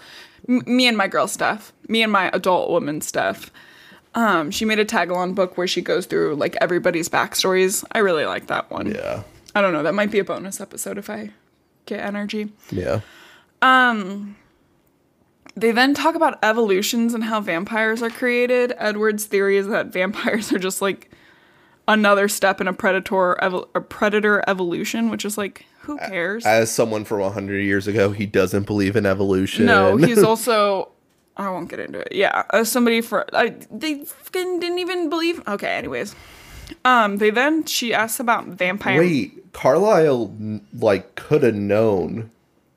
[0.48, 1.72] M- me and my girl Steph.
[1.88, 3.50] Me and my adult woman Steph.
[4.18, 7.85] Um, she made a tagalong book where she goes through like everybody's backstories.
[7.92, 8.90] I really like that one.
[8.90, 9.22] Yeah.
[9.54, 9.85] I don't know.
[9.85, 11.31] That might be a bonus episode if I
[11.87, 12.52] get energy.
[12.72, 13.00] Yeah.
[13.62, 14.37] Um.
[15.54, 18.74] They then talk about evolutions and how vampires are created.
[18.78, 21.12] Edward's theory is that vampires are just like
[21.87, 26.44] another step in a predator a predator evolution, which is like who cares?
[26.44, 29.66] As someone from 100 years ago, he doesn't believe in evolution.
[29.66, 30.90] no, he's also
[31.38, 32.09] I won't get into it.
[32.12, 35.40] Yeah, as somebody for I they fucking didn't even believe.
[35.46, 36.14] Okay, anyways.
[36.85, 38.98] Um, they then she asks about vampire.
[39.01, 40.35] Wait, Carlisle
[40.79, 42.31] like could have known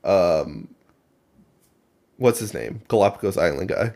[0.04, 0.68] um
[2.16, 2.82] what's his name?
[2.88, 3.94] Galapagos Island guy.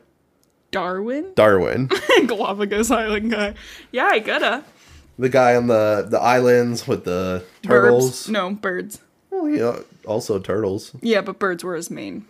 [0.72, 1.88] Darwin, Darwin.
[2.26, 3.54] Galapagos Island guy.
[3.92, 4.64] Yeah, I gotta
[5.18, 8.04] the guy on the the islands with the turtles.
[8.26, 8.28] Birds.
[8.28, 9.00] No birds.
[9.30, 12.24] Well, yeah, also turtles, Yeah, but birds were his main.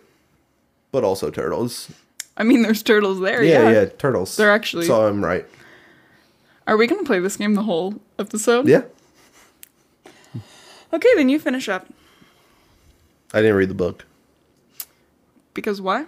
[0.91, 1.89] but also turtles.
[2.37, 3.43] I mean, there's turtles there.
[3.43, 4.37] Yeah, Yeah, yeah, turtles.
[4.37, 5.45] They're actually- So I'm right.
[6.67, 8.67] Are we gonna play this game the whole episode?
[8.67, 8.83] Yeah.
[10.93, 11.87] Okay, then you finish up.
[13.33, 14.05] I didn't read the book.
[15.53, 16.05] Because why?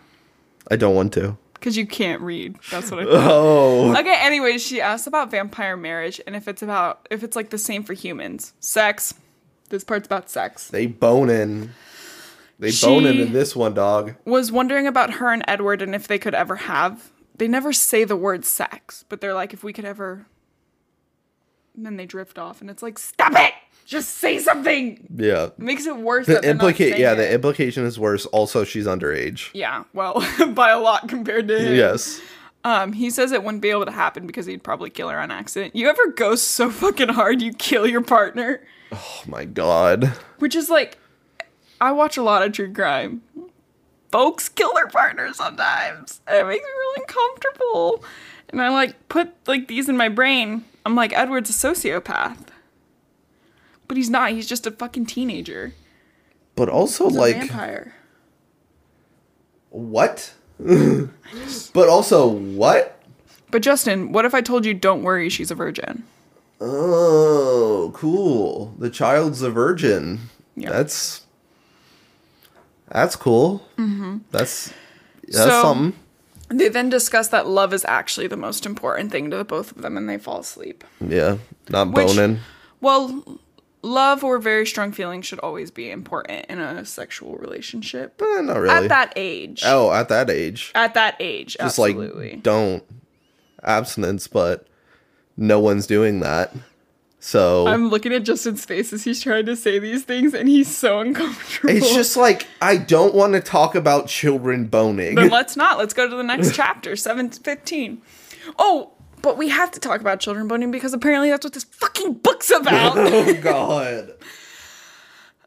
[0.71, 1.37] I don't want to.
[1.53, 2.55] Because you can't read.
[2.71, 3.03] That's what I.
[3.09, 3.91] Oh.
[3.97, 4.15] okay.
[4.19, 7.83] Anyways, she asked about vampire marriage and if it's about if it's like the same
[7.83, 8.53] for humans.
[8.59, 9.13] Sex.
[9.69, 10.67] This part's about sex.
[10.69, 11.71] They boning.
[12.59, 14.15] They She- boning in this one, dog.
[14.25, 17.11] was wondering about her and Edward and if they could ever have.
[17.37, 20.25] They never say the word sex, but they're like, if we could ever.
[21.75, 23.53] And then they drift off, and it's like, stop it!
[23.85, 25.07] Just say something!
[25.15, 25.45] Yeah.
[25.45, 26.25] It makes it worse.
[26.27, 27.15] The that they're not implicate yeah, it.
[27.15, 28.25] the implication is worse.
[28.27, 29.49] Also, she's underage.
[29.53, 30.21] Yeah, well,
[30.53, 31.75] by a lot compared to him.
[31.75, 32.19] Yes.
[32.65, 35.31] Um, he says it wouldn't be able to happen because he'd probably kill her on
[35.31, 35.75] accident.
[35.77, 38.61] You ever go so fucking hard you kill your partner?
[38.91, 40.05] Oh my god.
[40.39, 40.97] Which is like,
[41.81, 43.21] I watch a lot of true crime.
[44.11, 46.21] Folks kill their partners sometimes.
[46.27, 48.03] And it makes me really uncomfortable.
[48.49, 50.65] And I like put like these in my brain.
[50.85, 52.47] I'm like, Edward's a sociopath.
[53.87, 54.31] But he's not.
[54.31, 55.73] He's just a fucking teenager.
[56.55, 57.95] But also He's a like vampire.
[59.69, 60.33] what?
[60.59, 63.01] but also what?
[63.51, 66.03] But Justin, what if I told you, don't worry, she's a virgin?
[66.61, 68.75] Oh, cool.
[68.77, 70.19] The child's a virgin.
[70.55, 70.71] Yeah.
[70.71, 71.21] That's
[72.91, 73.63] that's cool.
[73.77, 74.19] Mm-hmm.
[74.31, 74.73] That's
[75.23, 75.99] that's So- something.
[76.51, 79.83] They then discuss that love is actually the most important thing to the both of
[79.83, 80.83] them, and they fall asleep.
[80.99, 81.37] Yeah,
[81.69, 82.39] not Which- boning.
[82.81, 83.39] Well,
[83.83, 88.19] love or very strong feelings should always be important in a sexual relationship.
[88.19, 88.69] Eh, not really.
[88.73, 89.61] At that age.
[89.63, 92.31] oh, at that age, At that age, just absolutely.
[92.31, 92.83] like don't
[93.63, 94.65] abstinence, but
[95.37, 96.51] no one's doing that.
[97.19, 100.73] So I'm looking at Justin's face as he's trying to say these things, and he's
[100.73, 101.75] so uncomfortable.
[101.75, 105.15] it's just like I don't want to talk about children boning.
[105.15, 105.77] Then let's not.
[105.77, 108.01] Let's go to the next chapter, 715.
[108.57, 112.13] Oh, but we have to talk about children boning because apparently that's what this fucking
[112.13, 112.97] book's about.
[112.97, 114.13] oh God.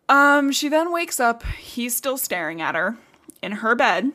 [0.08, 1.42] Um, she then wakes up.
[1.58, 2.98] He's still staring at her
[3.42, 4.12] in her bed.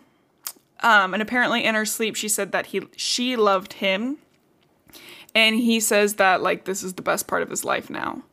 [0.82, 4.20] Um, and apparently in her sleep she said that he she loved him.
[5.38, 8.24] And he says that like this is the best part of his life now.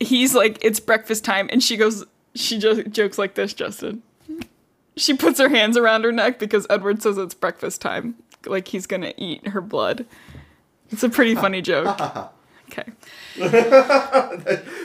[0.00, 4.02] He's like it's breakfast time and she goes she just jokes like this, Justin.
[4.96, 8.14] She puts her hands around her neck because Edward says it's breakfast time.
[8.46, 10.06] Like he's going to eat her blood.
[10.90, 12.00] It's a pretty funny joke.
[12.70, 12.90] Okay.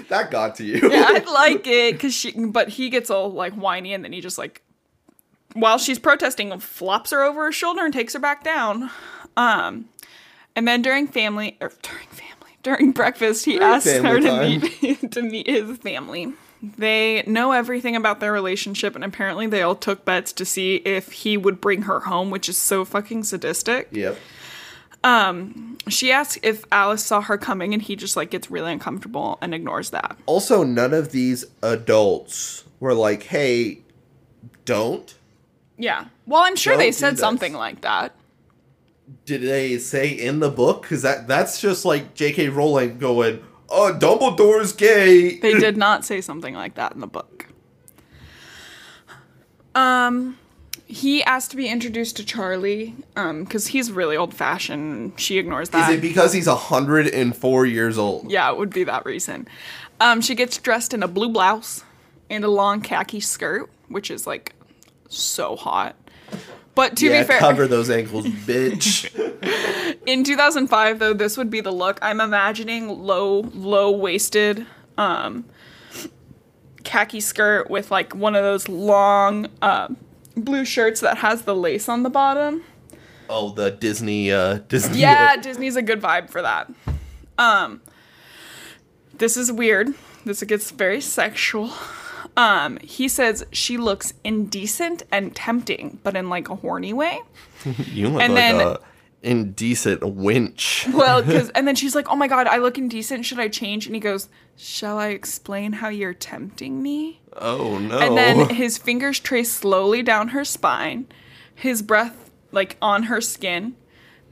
[0.10, 0.91] That got to you.
[0.91, 4.19] Yeah, I like it because she, but he gets all like whiny and then he
[4.19, 4.62] just like,
[5.54, 8.91] while she's protesting, flops her over his shoulder and takes her back down.
[9.38, 9.86] Um,
[10.56, 12.30] and then during family or during family
[12.64, 16.34] during breakfast, he During asks her to meet to meet his family.
[16.62, 21.12] They know everything about their relationship, and apparently they all took bets to see if
[21.12, 23.88] he would bring her home, which is so fucking sadistic.
[23.92, 24.18] Yep.
[25.02, 29.38] Um, she asks if Alice saw her coming, and he just like gets really uncomfortable
[29.42, 30.18] and ignores that.
[30.26, 33.80] Also, none of these adults were like, "Hey,
[34.66, 35.16] don't."
[35.78, 36.08] Yeah.
[36.26, 38.14] Well, I'm sure Don't they said something like that.
[39.26, 40.84] Did they say in the book?
[40.84, 42.50] Because that that's just like J.K.
[42.50, 47.48] Rowling going, "Oh, Dumbledore's gay." They did not say something like that in the book.
[49.76, 50.38] Um,
[50.86, 55.19] he asked to be introduced to Charlie, um, because he's really old fashioned.
[55.19, 55.89] She ignores that.
[55.89, 58.32] Is it because he's hundred and four years old?
[58.32, 59.48] yeah, it would be that reason.
[60.02, 61.84] Um, she gets dressed in a blue blouse
[62.30, 64.54] and a long khaki skirt, which is like
[65.10, 65.95] so hot.
[66.80, 69.12] But to yeah, be fair, cover those ankles, bitch.
[70.06, 74.65] in 2005 though this would be the look i'm imagining low low waisted
[74.98, 75.46] um
[76.86, 79.89] khaki skirt with like one of those long uh,
[80.38, 82.63] blue shirts that has the lace on the bottom
[83.30, 85.00] oh, the Disney, uh, Disney.
[85.00, 86.72] yeah disney's a good vibe for that
[87.38, 87.82] um
[89.18, 89.89] this is weird
[90.26, 91.72] this gets very sexual
[92.39, 97.19] um he says she looks indecent and tempting but in like a horny way
[97.91, 98.78] you look And like then- a
[99.21, 100.88] indecent winch.
[100.93, 103.25] Well, because and then she's like, "Oh my god, I look indecent.
[103.25, 107.99] Should I change?" And he goes, "Shall I explain how you're tempting me?" Oh no.
[107.99, 111.06] And then his fingers trace slowly down her spine,
[111.54, 113.75] his breath like on her skin,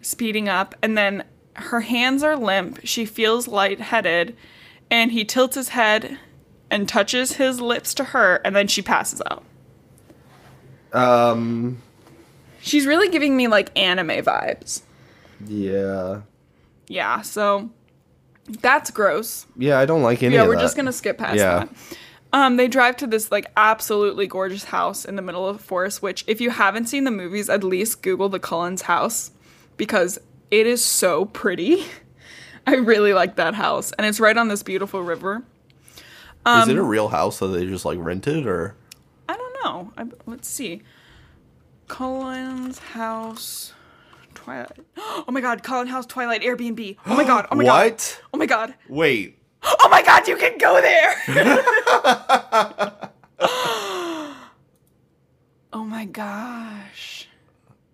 [0.02, 2.80] speeding up, and then her hands are limp.
[2.86, 4.38] She feels lightheaded,
[4.90, 6.18] and he tilts his head
[6.70, 9.44] and touches his lips to her, and then she passes out.
[10.94, 11.82] um,
[12.62, 14.82] She's really giving me like anime vibes.
[15.46, 16.22] yeah,
[16.88, 17.70] Yeah, so
[18.62, 19.46] that's gross.
[19.58, 19.78] yeah.
[19.80, 20.62] I don't like any yeah, we're that.
[20.62, 21.60] just gonna skip past Yeah.
[21.66, 21.70] that.
[22.34, 26.02] Um, they drive to this like absolutely gorgeous house in the middle of the forest.
[26.02, 29.32] Which, if you haven't seen the movies, at least Google the Cullens house
[29.78, 30.20] because
[30.52, 31.86] it is so pretty.
[32.68, 35.42] I really like that house, and it's right on this beautiful river.
[36.48, 38.76] Is um, it a real house that they just like rented or?
[39.28, 39.92] I don't know.
[39.98, 40.82] I, let's see.
[41.88, 43.74] Cullen's house,
[44.34, 44.72] Twilight.
[44.98, 46.96] Oh my God, Cullen House, Twilight, Airbnb.
[47.06, 47.48] Oh my God.
[47.52, 47.92] Oh my God.
[47.92, 48.22] what?
[48.34, 48.74] Oh my God.
[48.88, 49.38] Wait.
[49.64, 51.16] Oh my god, you can go there!
[55.74, 57.28] Oh my gosh.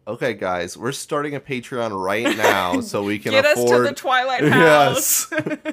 [0.05, 3.93] Okay, guys, we're starting a Patreon right now so we can Get us to the
[3.93, 5.29] Twilight House.
[5.31, 5.67] yes.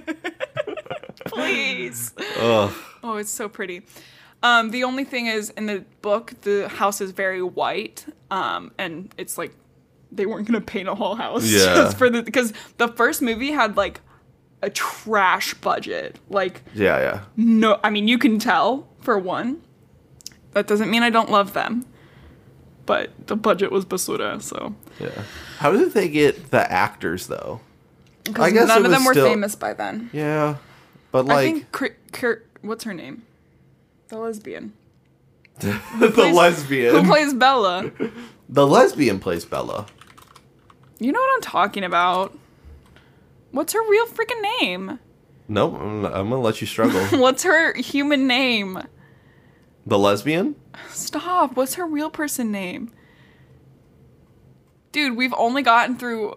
[1.26, 2.12] Please.
[2.38, 2.72] Ugh.
[3.02, 3.82] Oh, it's so pretty.
[4.42, 9.14] Um, the only thing is, in the book, the house is very white, um, and
[9.18, 9.54] it's like
[10.12, 11.90] they weren't gonna paint a whole house Yeah.
[11.90, 14.00] for the because the first movie had like
[14.62, 16.18] a trash budget.
[16.30, 17.20] Like Yeah, yeah.
[17.36, 19.60] no, I mean you can tell for one.
[20.52, 21.84] That doesn't mean I don't love them,
[22.86, 25.10] but the budget was basura, so Yeah.
[25.58, 27.60] How did they get the actors though?
[28.24, 30.10] Because none of them were still- famous by then.
[30.12, 30.56] Yeah.
[31.12, 31.72] But like, I think
[32.12, 33.22] Kir- what's her name?
[34.08, 34.72] The lesbian.
[35.58, 36.94] the plays- lesbian.
[36.94, 37.90] Who plays Bella?
[38.48, 39.86] the lesbian plays Bella.
[40.98, 42.36] You know what I'm talking about.
[43.52, 44.98] What's her real freaking name?
[45.48, 47.00] Nope, I'm, I'm gonna let you struggle.
[47.18, 48.82] What's her human name?
[49.86, 50.54] the lesbian?
[50.90, 51.56] Stop.
[51.56, 52.92] What's her real person name?
[54.92, 56.36] Dude, we've only gotten through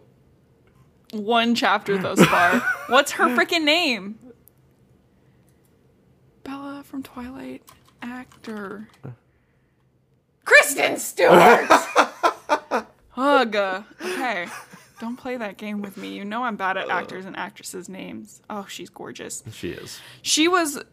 [1.11, 2.59] one chapter thus far.
[2.87, 4.17] What's her freaking name?
[6.93, 7.63] From Twilight
[8.03, 8.87] actor.
[10.45, 11.65] Kristen Stewart!
[13.17, 13.83] Ugh.
[13.99, 14.45] Okay.
[14.99, 16.09] Don't play that game with me.
[16.09, 18.43] You know I'm bad at actors and actresses' names.
[18.47, 19.41] Oh, she's gorgeous.
[19.51, 19.99] She is.
[20.21, 20.83] She was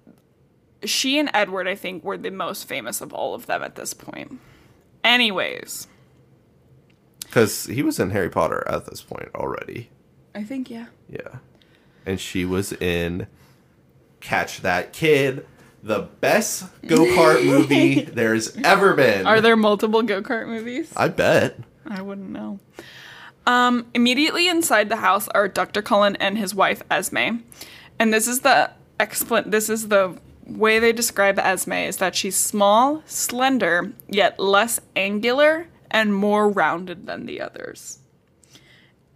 [0.86, 3.92] she and Edward, I think, were the most famous of all of them at this
[3.92, 4.40] point.
[5.04, 5.86] Anyways,
[7.24, 9.90] Because he was in Harry Potter at this point already.
[10.34, 10.86] I think yeah.
[11.10, 11.40] Yeah.
[12.06, 13.26] And she was in
[14.20, 15.46] Catch That Kid,
[15.82, 19.26] the best go kart movie there's ever been.
[19.26, 20.92] Are there multiple go-kart movies?
[20.96, 21.58] I bet.
[21.86, 22.60] I wouldn't know.
[23.46, 25.82] Um, immediately inside the house are Dr.
[25.82, 27.38] Cullen and his wife Esme.
[27.98, 32.36] And this is the explan this is the way they describe Esme is that she's
[32.36, 37.98] small, slender, yet less angular and more rounded than the others.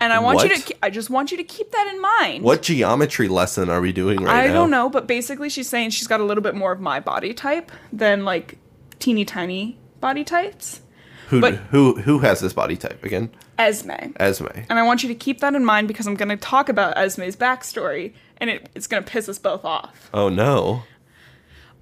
[0.00, 2.44] And I want you to I just want you to keep that in mind.
[2.44, 4.50] What geometry lesson are we doing right I now?
[4.50, 7.00] I don't know, but basically she's saying she's got a little bit more of my
[7.00, 8.58] body type than like
[8.98, 10.82] teeny tiny body types.
[11.28, 13.30] Who But- who who has this body type again?
[13.58, 14.12] Esme.
[14.16, 14.46] Esme.
[14.68, 16.98] And I want you to keep that in mind because I'm going to talk about
[16.98, 20.10] Esme's backstory and it, it's going to piss us both off.
[20.12, 20.82] Oh no.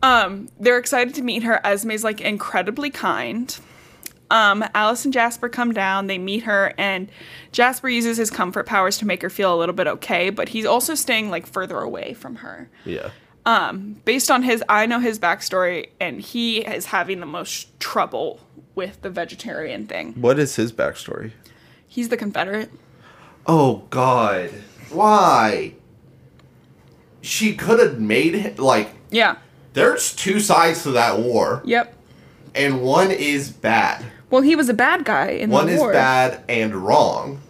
[0.03, 1.61] Um, they're excited to meet her.
[1.64, 3.59] Esme's like incredibly kind.
[4.33, 7.11] Um, Alice and Jasper come down, they meet her, and
[7.53, 10.64] Jasper uses his comfort powers to make her feel a little bit okay, but he's
[10.64, 12.71] also staying like further away from her.
[12.87, 13.11] Yeah.
[13.45, 18.40] Um, based on his, I know his backstory, and he is having the most trouble
[18.75, 20.14] with the vegetarian thing.
[20.14, 21.33] What is his backstory?
[21.87, 22.71] He's the Confederate.
[23.47, 24.49] Oh God.
[24.90, 25.75] Why?
[27.21, 29.37] She could have made it like Yeah.
[29.75, 31.95] there's two sides to that war, Yep.
[32.55, 34.07] and one is bad.
[34.33, 37.40] Well, he was a bad guy in One the is bad and wrong.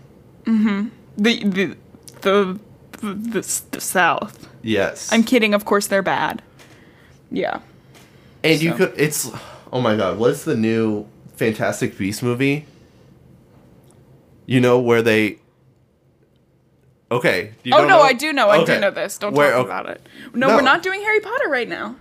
[0.44, 0.88] Mm-hmm.
[1.16, 1.76] The the
[2.22, 2.58] the
[3.00, 4.48] the, the, the South.
[4.62, 5.12] Yes.
[5.12, 5.54] I'm kidding.
[5.54, 6.42] Of course, they're bad.
[7.30, 7.60] Yeah.
[8.42, 9.30] and you could it's
[9.72, 12.66] oh my god, what's the new Fantastic Beast movie?
[14.46, 15.38] You know where they
[17.12, 17.52] Okay.
[17.62, 18.00] You Oh no, know?
[18.02, 18.48] I do know.
[18.48, 18.74] I Okay.
[18.74, 19.18] do know this.
[19.18, 19.70] Don't Where- talk okay.
[19.70, 20.00] about it.
[20.34, 20.56] No, No.
[20.56, 21.94] we're not doing Harry Potter right now.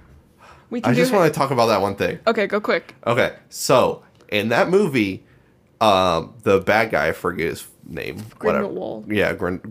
[0.71, 1.15] We can I just it.
[1.15, 2.17] want to talk about that one thing.
[2.25, 2.95] Okay, go quick.
[3.05, 5.23] Okay, so in that movie,
[5.79, 8.17] um, the bad guy, I forget his name.
[8.39, 8.63] whatever.
[8.65, 9.11] Grindelwald.
[9.11, 9.61] Yeah, Grin-.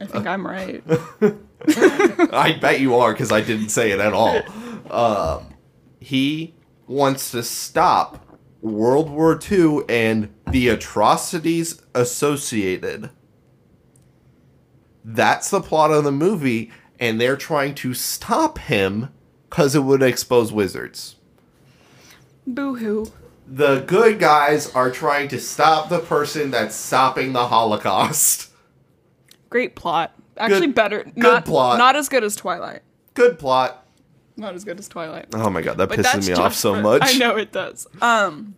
[0.00, 0.82] I think I'm right.
[1.68, 4.42] I bet you are because I didn't say it at all.
[4.90, 5.54] Um,
[6.00, 6.54] he
[6.86, 13.10] wants to stop World War II and the atrocities associated.
[15.04, 19.08] That's the plot of the movie, and they're trying to stop him
[19.48, 21.16] because it would expose wizards.
[22.46, 23.06] Boo hoo.
[23.46, 28.50] the good guys are trying to stop the person that's stopping the Holocaust.
[29.50, 30.14] Great plot.
[30.36, 31.04] Actually, Good- better.
[31.04, 31.78] good not, plot.
[31.78, 32.80] Not as good as Twilight.
[33.14, 33.86] Good plot.
[34.36, 35.26] Not as good as Twilight.
[35.34, 37.02] Oh my god, that But pisses me off so for- much.
[37.04, 37.86] I know it does.
[38.00, 38.54] Um,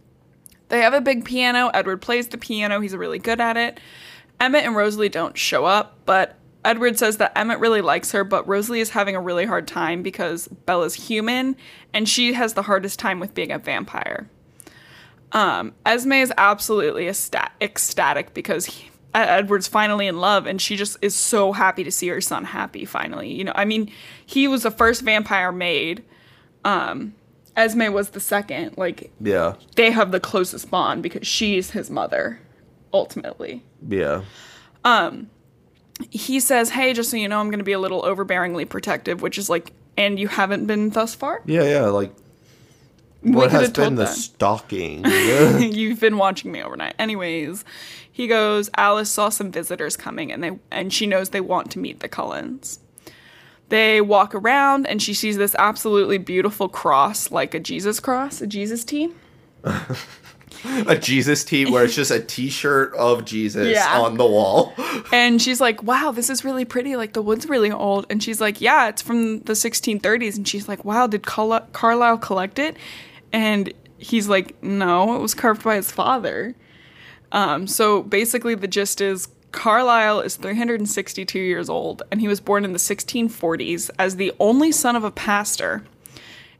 [0.68, 1.68] they have a big piano.
[1.74, 2.80] Edward plays the piano.
[2.80, 3.80] He's really good at it.
[4.40, 8.46] Emmett and Rosalie don't show up, but Edward says that Emmett really likes her, but
[8.48, 11.56] Rosalie is having a really hard time because Bella's human
[11.92, 14.28] and she has the hardest time with being a vampire.
[15.32, 20.96] Um, Esme is absolutely ecsta- ecstatic because he, Edward's finally in love, and she just
[21.02, 23.32] is so happy to see her son happy finally.
[23.32, 23.90] You know, I mean,
[24.24, 26.04] he was the first vampire made.
[26.64, 27.14] Um,
[27.56, 28.76] Esme was the second.
[28.76, 32.40] Like Yeah, they have the closest bond because she's his mother,
[32.92, 33.62] ultimately.
[33.88, 34.22] yeah.
[36.10, 39.22] He says, "Hey, just so you know, I'm going to be a little overbearingly protective,"
[39.22, 41.42] which is like, and you haven't been thus far.
[41.46, 42.12] Yeah, yeah, like
[43.24, 44.14] what has been the them.
[44.14, 45.04] stalking?
[45.58, 46.94] You've been watching me overnight.
[46.98, 47.64] Anyways,
[48.10, 51.78] he goes, Alice saw some visitors coming and they and she knows they want to
[51.78, 52.78] meet the Cullens.
[53.70, 58.46] They walk around and she sees this absolutely beautiful cross, like a Jesus cross, a
[58.46, 59.12] Jesus T.
[60.86, 64.00] a Jesus tee where it's just a T-shirt of Jesus Yeah.
[64.00, 64.72] on the wall.
[65.12, 66.96] And she's like, "Wow, this is really pretty.
[66.96, 70.68] Like the wood's really old." And she's like, "Yeah, it's from the 1630s." And she's
[70.68, 72.76] like, "Wow, did Carl- Carlisle collect it?"
[73.32, 76.54] And he's like, "No, it was carved by his father."
[77.32, 82.64] Um, so basically, the gist is Carlisle is 362 years old, and he was born
[82.64, 85.82] in the 1640s as the only son of a pastor.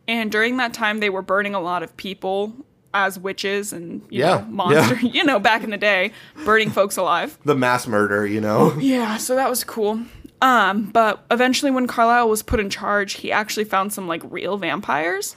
[0.07, 2.53] And during that time, they were burning a lot of people
[2.95, 4.95] as witches and you Yeah, know monster.
[4.97, 5.13] yeah.
[5.15, 6.13] You know, back in the day,
[6.45, 7.37] burning folks alive.
[7.45, 8.73] The mass murder, you know.
[8.81, 10.01] Yeah, so that was cool.
[10.41, 14.57] Um, but eventually when Carlisle was put in charge, he actually found some like real
[14.57, 15.37] vampires.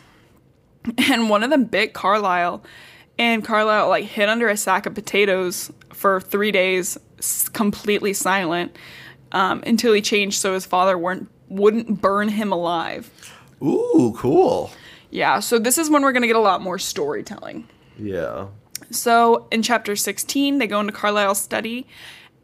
[1.09, 2.63] And one of them bit Carlisle.
[3.19, 8.75] And Carlisle like hid under a sack of potatoes for three days, s- completely silent,
[9.31, 13.09] um, until he changed so his father weren't wouldn't burn him alive.
[13.63, 14.69] Ooh, cool.
[15.09, 17.67] Yeah, so this is when we're gonna get a lot more storytelling.
[17.97, 18.47] Yeah.
[18.91, 21.87] So in chapter 16, they go into Carlisle's study,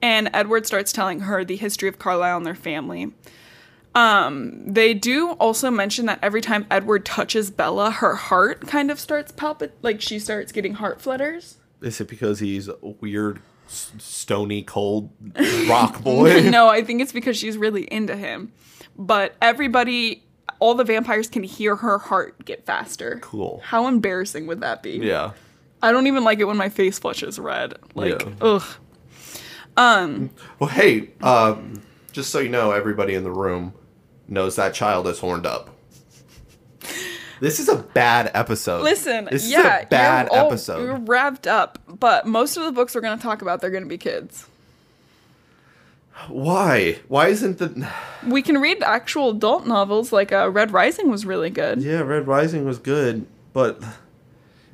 [0.01, 3.11] and Edward starts telling her the history of Carlisle and their family.
[3.95, 8.99] Um, they do also mention that every time Edward touches Bella, her heart kind of
[8.99, 11.57] starts palpit, like she starts getting heart flutters.
[11.81, 15.11] Is it because he's a weird, s- stony, cold
[15.67, 16.41] rock boy?
[16.49, 18.51] no, I think it's because she's really into him.
[18.97, 20.22] But everybody,
[20.63, 23.19] all the vampires can hear her heart get faster.
[23.21, 23.59] Cool.
[23.65, 24.91] How embarrassing would that be?
[24.91, 25.31] Yeah.
[25.81, 27.73] I don't even like it when my face flushes red.
[27.95, 28.29] Like, Yeah.
[28.39, 28.63] ugh.
[29.75, 30.29] Um.
[30.59, 31.81] Well, hey, um,
[32.13, 33.73] just so you know, everybody in the room
[34.29, 35.69] knows that child is horned up.
[37.41, 38.83] This is a bad episode.
[38.83, 40.81] Listen, this yeah, is a bad you're all- episode.
[40.81, 43.83] You're wrapped up, but most of the books we're going to talk about, they're going
[43.83, 44.45] to be kids.
[46.27, 46.99] Why?
[47.07, 47.89] Why isn't the?
[48.25, 51.81] We can read actual adult novels, like uh, Red Rising was really good.
[51.81, 53.81] Yeah, Red Rising was good, but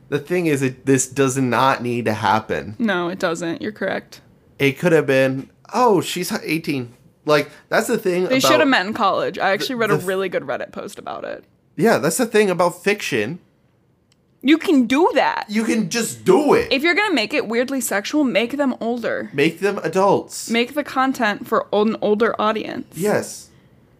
[0.09, 2.75] the thing is, it this does not need to happen.
[2.77, 3.61] No, it doesn't.
[3.61, 4.21] You're correct.
[4.59, 5.49] It could have been.
[5.73, 6.93] Oh, she's eighteen.
[7.25, 8.25] Like that's the thing.
[8.25, 9.37] They should have met in college.
[9.39, 11.43] I actually read a really good Reddit post about it.
[11.75, 13.39] Yeah, that's the thing about fiction.
[14.41, 15.45] You can do that.
[15.49, 16.71] You can just do it.
[16.71, 19.29] If you're going to make it weirdly sexual, make them older.
[19.33, 20.49] Make them adults.
[20.49, 22.87] Make the content for an older audience.
[22.95, 23.49] Yes.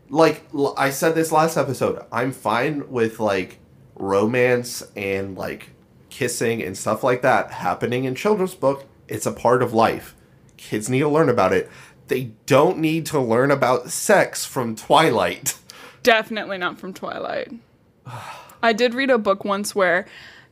[0.10, 3.60] Like l- I said this last episode, I'm fine with like
[3.96, 5.72] romance and like
[6.10, 8.86] kissing and stuff like that happening in children's book.
[9.10, 10.16] It's a part of life.
[10.56, 11.70] Kids need to learn about it.
[12.08, 15.58] They don't need to learn about sex from Twilight.
[16.02, 17.52] Definitely not from Twilight.
[18.62, 20.05] I did read a book once where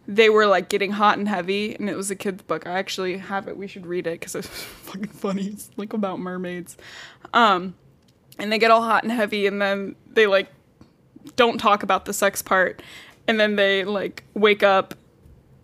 [0.07, 2.65] they were like getting hot and heavy, and it was a kid's book.
[2.65, 3.57] I actually have it.
[3.57, 5.47] We should read it because it's fucking funny.
[5.47, 6.77] It's like about mermaids.
[7.33, 7.75] Um,
[8.39, 10.47] and they get all hot and heavy, and then they like
[11.35, 12.81] don't talk about the sex part,
[13.27, 14.93] and then they like wake up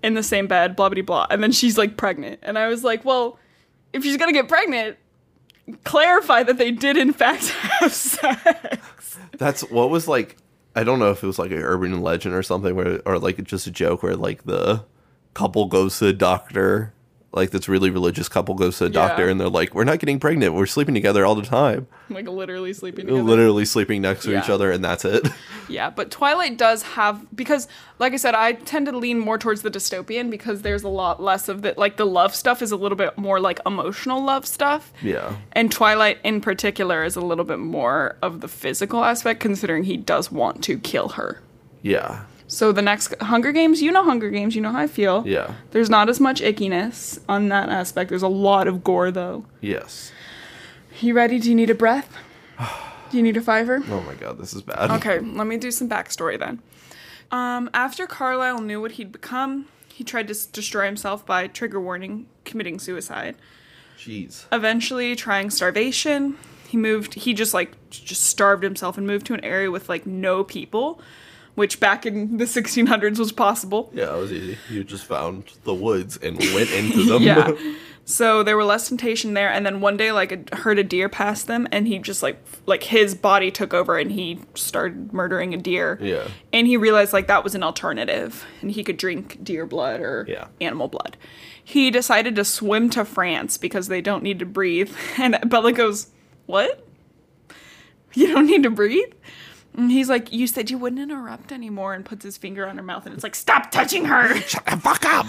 [0.03, 2.83] in the same bed, blah blah blah, and then she's like pregnant, and I was
[2.83, 3.39] like, well,
[3.93, 4.97] if she's gonna get pregnant,
[5.85, 9.17] clarify that they did in fact have sex.
[9.37, 10.35] That's what was like
[10.75, 13.43] I don't know if it was like an urban legend or something where or like
[13.43, 14.83] just a joke where like the
[15.33, 16.93] couple goes to the doctor
[17.33, 19.31] like this really religious couple goes to a doctor Yeah.
[19.31, 22.73] and they're like we're not getting pregnant we're sleeping together all the time like literally
[22.73, 23.23] sleeping together.
[23.23, 25.27] literally sleeping next to each other and that's it
[25.69, 29.61] Yeah, but Twilight does have because like I said, I tend to lean more towards
[29.61, 32.75] the dystopian because there's a lot less of the like the love stuff is a
[32.75, 34.91] little bit more like emotional love stuff.
[35.01, 39.85] yeah And Twilight in particular is a little bit more of the physical aspect considering
[39.85, 41.41] he does want to kill her.
[41.81, 45.23] yeah So the next Hunger Games, you know Hunger Games, you know how I feel.
[45.25, 48.09] yeah There's not as much ickiness on that aspect.
[48.09, 49.45] There's a lot of gore though.
[49.61, 50.11] yes
[51.01, 51.39] You ready?
[51.39, 52.09] Do you need a breath?
[53.11, 53.81] Do you need a fiver?
[53.89, 56.61] oh my god this is bad Okay, let me do some backstory then.
[57.31, 61.79] Um, after Carlisle knew what he'd become, he tried to s- destroy himself by trigger
[61.81, 63.35] warning, committing suicide.
[63.97, 66.37] jeez Eventually, trying starvation,
[66.67, 67.13] he moved.
[67.15, 70.99] He just like just starved himself and moved to an area with like no people,
[71.55, 73.91] which back in the 1600s was possible.
[73.93, 77.51] yeah it was easy you just found the woods and went into them yeah.
[78.05, 81.07] So there were less temptation there, and then one day, like a herd of deer
[81.07, 82.35] passed them, and he just like
[82.65, 85.97] like his body took over, and he started murdering a deer.
[86.01, 86.27] Yeah.
[86.51, 90.25] And he realized like that was an alternative, and he could drink deer blood or
[90.27, 90.47] Yeah.
[90.59, 91.15] animal blood.
[91.63, 96.07] He decided to swim to France because they don't need to breathe, and Bella goes,
[96.45, 96.85] "What?
[98.13, 99.13] You don't need to breathe?"
[99.75, 102.83] And he's like, You said you wouldn't interrupt anymore, and puts his finger on her
[102.83, 104.35] mouth, and it's like, Stop touching her.
[104.41, 105.25] Shut the fuck up.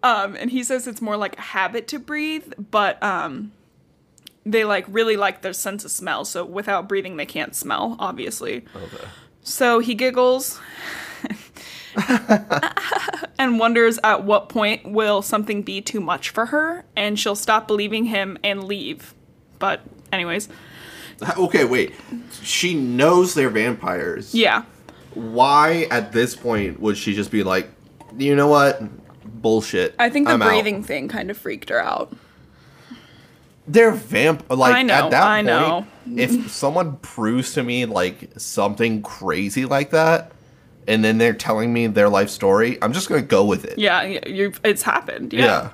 [0.02, 3.52] Um, and he says it's more like a habit to breathe, but um,
[4.46, 6.24] they like really like their sense of smell.
[6.24, 8.64] So without breathing, they can't smell, obviously.
[8.74, 9.04] okay.
[9.42, 10.60] So he giggles
[13.38, 17.66] and wonders at what point will something be too much for her, and she'll stop
[17.66, 19.14] believing him and leave.
[19.58, 19.80] But
[20.12, 20.48] anyways,
[21.36, 21.94] Okay, wait.
[22.42, 24.34] She knows they're vampires.
[24.34, 24.64] yeah.
[25.14, 27.68] Why at this point would she just be like,
[28.16, 28.80] you know what?
[29.42, 29.94] Bullshit.
[29.98, 32.14] I think the I'm out." breathing thing kind of freaked her out.
[33.66, 34.44] They're vamp.
[34.50, 35.86] Like I know, at that I point, know.
[36.16, 40.32] if someone proves to me like something crazy like that,
[40.86, 43.78] and then they're telling me their life story, I'm just gonna go with it.
[43.78, 45.32] Yeah, you've, it's happened.
[45.32, 45.70] Yeah.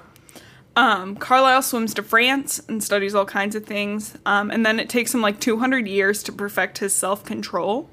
[0.77, 4.16] Um, Carlisle swims to France and studies all kinds of things.
[4.27, 7.89] Um, and then it takes him like 200 years to perfect his self control.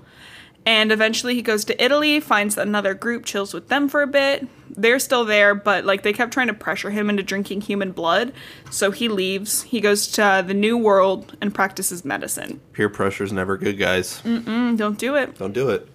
[0.66, 4.48] And eventually he goes to Italy, finds another group, chills with them for a bit.
[4.70, 8.32] They're still there, but like they kept trying to pressure him into drinking human blood.
[8.70, 9.64] So he leaves.
[9.64, 12.62] He goes to the New World and practices medicine.
[12.74, 14.22] Peer pressure is never good, guys.
[14.22, 15.38] Mm-mm, don't do it.
[15.38, 15.88] Don't do it.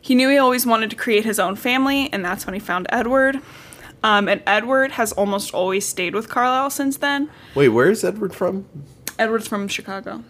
[0.00, 2.86] He knew he always wanted to create his own family, and that's when he found
[2.90, 3.40] Edward.
[4.02, 7.30] Um, and Edward has almost always stayed with Carlisle since then.
[7.54, 8.66] Wait, where is Edward from?
[9.18, 10.22] Edward's from Chicago.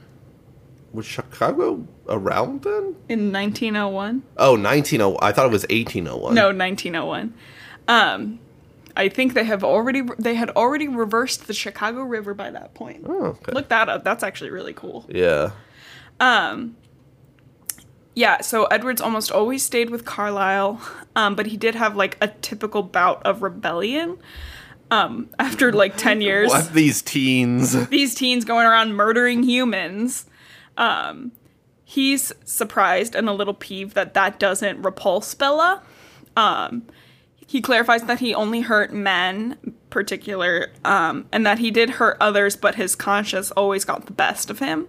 [0.93, 2.97] Was Chicago around then?
[3.11, 4.23] in 1901.
[4.39, 5.19] Oh, 1901.
[5.23, 6.35] I thought it was 1801.
[6.35, 7.35] No, 1901.
[7.89, 8.39] Um,
[8.97, 13.05] I think they have already they had already reversed the Chicago River by that point.
[13.07, 13.53] Oh, okay.
[13.53, 14.03] Look that up.
[14.03, 15.05] That's actually really cool.
[15.09, 15.51] Yeah.
[18.14, 20.80] Yeah, so Edwards almost always stayed with Carlisle,
[21.14, 24.18] um, but he did have like a typical bout of rebellion.
[24.90, 27.86] Um, after like 10 years, What these teens?
[27.90, 30.26] these teens going around murdering humans.
[30.78, 31.32] Um,
[31.84, 35.82] he's surprised and a little peeved that that doesn't repulse Bella.
[36.36, 36.84] Um,
[37.46, 39.56] he clarifies that he only hurt men,
[39.88, 44.50] particular, um, and that he did hurt others, but his conscience always got the best
[44.50, 44.86] of him.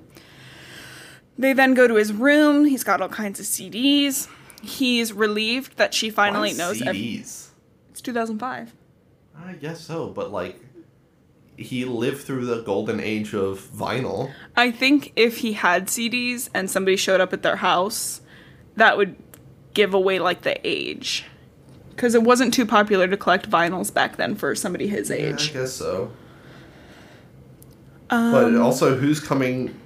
[1.40, 2.66] They then go to his room.
[2.66, 4.28] He's got all kinds of CDs.
[4.62, 6.82] He's relieved that she finally knows.
[6.82, 7.48] ev- CDs.
[7.90, 8.76] it's 2005.
[9.46, 10.60] I guess so, but like,
[11.56, 14.32] he lived through the golden age of vinyl.
[14.58, 18.20] I think if he had CDs and somebody showed up at their house,
[18.76, 19.16] that would
[19.74, 21.24] give away like the age.
[21.92, 25.20] Because it wasn't too popular to collect vinyls back then for somebody his Yeah, I
[25.20, 25.54] age.
[25.54, 26.12] guess so.
[28.10, 29.80] Um, but also, who's coming?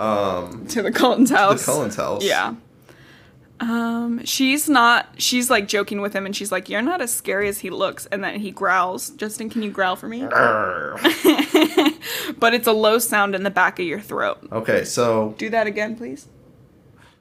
[0.00, 1.60] Um, to the Cullen's house.
[1.60, 1.76] To the house.
[1.76, 2.24] Cullen's house.
[2.24, 2.54] Yeah.
[3.60, 5.06] Um, she's not.
[5.18, 8.06] She's like joking with him, and she's like, "You're not as scary as he looks."
[8.06, 9.10] And then he growls.
[9.10, 10.22] Justin, can you growl for me?
[12.38, 14.38] but it's a low sound in the back of your throat.
[14.50, 16.26] okay, so Do that again, please.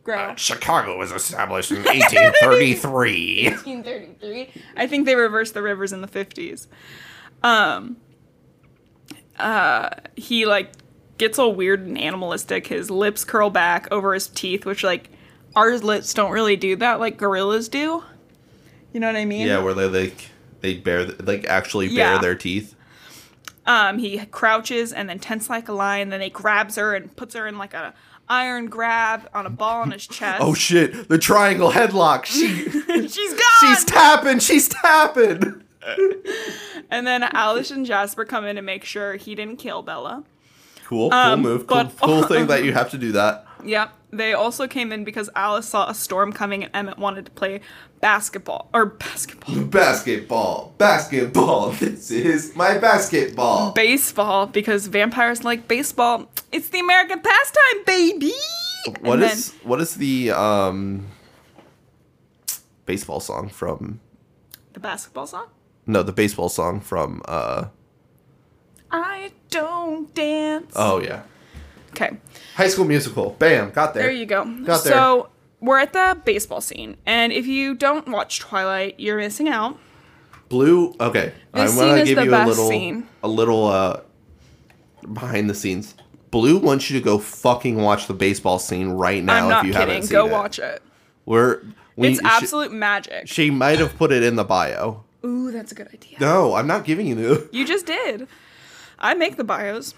[0.06, 0.38] Growl.
[0.38, 3.50] Chicago was established in 1833.
[3.50, 4.50] 1833.
[4.78, 6.68] I think they reversed the rivers in the 50s.
[7.44, 7.98] Um
[9.38, 10.72] uh he like
[11.20, 12.66] gets all weird and animalistic.
[12.68, 15.12] His lips curl back over his teeth, which like
[15.56, 18.04] our lips don't really do that like gorillas do.
[18.94, 19.46] You know what I mean?
[19.46, 20.30] yeah, where they like
[20.62, 22.18] they bare like actually bare Yeah.
[22.18, 22.74] their teeth.
[23.68, 27.36] Um he crouches and then tense like a lion, then he grabs her and puts
[27.36, 27.94] her in like a
[28.28, 30.42] iron grab on a ball on his chest.
[30.42, 31.08] Oh shit!
[31.10, 32.26] The triangle headlock.
[32.26, 32.48] She
[33.08, 33.42] she's gone.
[33.76, 34.40] she's tapping.
[34.40, 35.64] She's tapping.
[36.90, 40.24] and then Alice and Jasper come in to make sure he didn't kill Bella.
[40.90, 41.68] Cool, cool Um, move.
[41.68, 43.46] Cool, but- cool thing that you have to do that.
[43.64, 47.32] Yeah, They also came in because Alice saw a storm coming and Emmett wanted to
[47.32, 47.62] play
[48.02, 48.70] basketball.
[48.74, 49.56] Or basketball.
[49.82, 51.72] Basketball, basketball.
[51.80, 53.72] This is my basketball.
[53.74, 56.26] Baseball because vampires like baseball.
[56.52, 58.34] It's the American pastime, baby!
[59.02, 61.06] What is what is the um
[62.86, 64.00] baseball song from?
[64.74, 65.48] The basketball song?
[65.86, 67.22] No, the baseball song from.
[67.28, 67.66] uh
[68.92, 70.74] I don't dance.
[70.76, 71.24] Oh yeah,
[71.92, 72.18] Okay.
[72.56, 73.32] High School Musical.
[73.40, 74.04] Bam, got there.
[74.04, 74.44] There you go.
[74.46, 74.94] Got there.
[74.94, 75.30] So
[75.62, 76.98] we're at the baseball scene.
[77.06, 79.78] And if you don't watch Twilight, you're missing out.
[80.50, 80.96] Blue.
[81.00, 83.08] Okay, This I'm gonna scene is give the you a best little, scene.
[83.24, 84.02] a little uh
[85.14, 85.96] behind the scenes.
[86.32, 89.44] Blue wants you to go fucking watch the baseball scene right now.
[89.44, 89.88] I'm not if you kidding.
[89.90, 90.32] haven't seen Go it.
[90.32, 90.82] watch it.
[91.26, 91.62] We're
[91.96, 93.28] we, It's she- absolute magic.
[93.28, 95.04] She, might have put it in the bio.
[95.26, 96.18] Ooh, that's a good idea.
[96.20, 97.50] No, I'm not giving you the.
[97.52, 98.28] You just did.
[99.00, 99.94] I make the bios.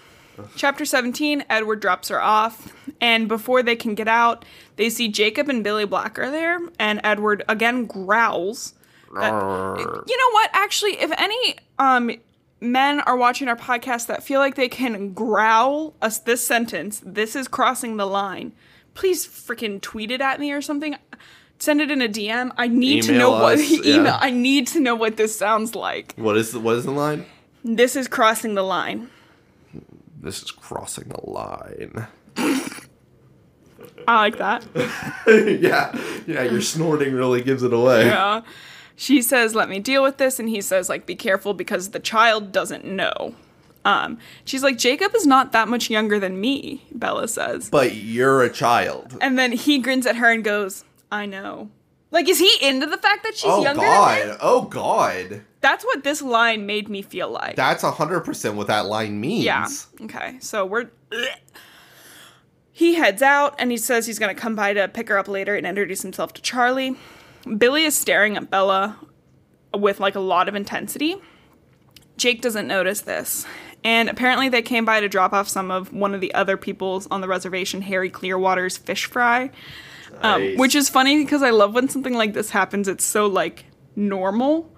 [0.56, 2.72] Chapter 17, Edward drops her off,
[3.02, 4.44] and before they can get out,
[4.76, 8.72] they see Jacob and Billy Black are there, and Edward again growls.
[9.14, 10.50] that- you know what?
[10.54, 12.10] Actually, if any um
[12.62, 17.36] men are watching our podcast that feel like they can growl us this sentence, this
[17.36, 18.52] is crossing the line.
[18.94, 20.96] please freaking tweet it at me or something.
[21.58, 22.52] Send it in a DM.
[22.58, 23.96] I need to Email know what yeah.
[23.96, 24.18] email.
[24.20, 26.14] I need to know what this sounds like.
[26.16, 27.24] What is the what is the line?
[27.64, 29.08] This is crossing the line.
[30.20, 32.06] This is crossing the line.
[34.08, 34.64] I like that.
[35.26, 35.96] yeah,
[36.26, 36.42] yeah.
[36.42, 38.06] Your snorting really gives it away.
[38.06, 38.42] Yeah.
[38.96, 42.00] She says, "Let me deal with this," and he says, "Like, be careful because the
[42.00, 43.34] child doesn't know."
[43.84, 48.42] Um, she's like, "Jacob is not that much younger than me," Bella says, But you're
[48.42, 49.16] a child.
[49.20, 51.70] and then he grins at her and goes, "I know."
[52.10, 54.28] Like, is he into the fact that she's oh younger than him?
[54.28, 54.38] God!
[54.40, 55.42] Oh God!
[55.62, 57.56] That's what this line made me feel like.
[57.56, 59.44] That's hundred percent what that line means.
[59.44, 59.66] Yeah.
[60.02, 60.36] Okay.
[60.40, 60.90] So we're.
[62.74, 65.28] He heads out and he says he's going to come by to pick her up
[65.28, 66.96] later and introduce himself to Charlie.
[67.58, 68.98] Billy is staring at Bella
[69.74, 71.16] with like a lot of intensity.
[72.16, 73.46] Jake doesn't notice this.
[73.84, 77.06] And apparently they came by to drop off some of one of the other people's
[77.08, 79.50] on the reservation, Harry Clearwater's fish fry.
[80.22, 82.88] Um, which is funny because I love when something like this happens.
[82.88, 84.71] It's so like normal.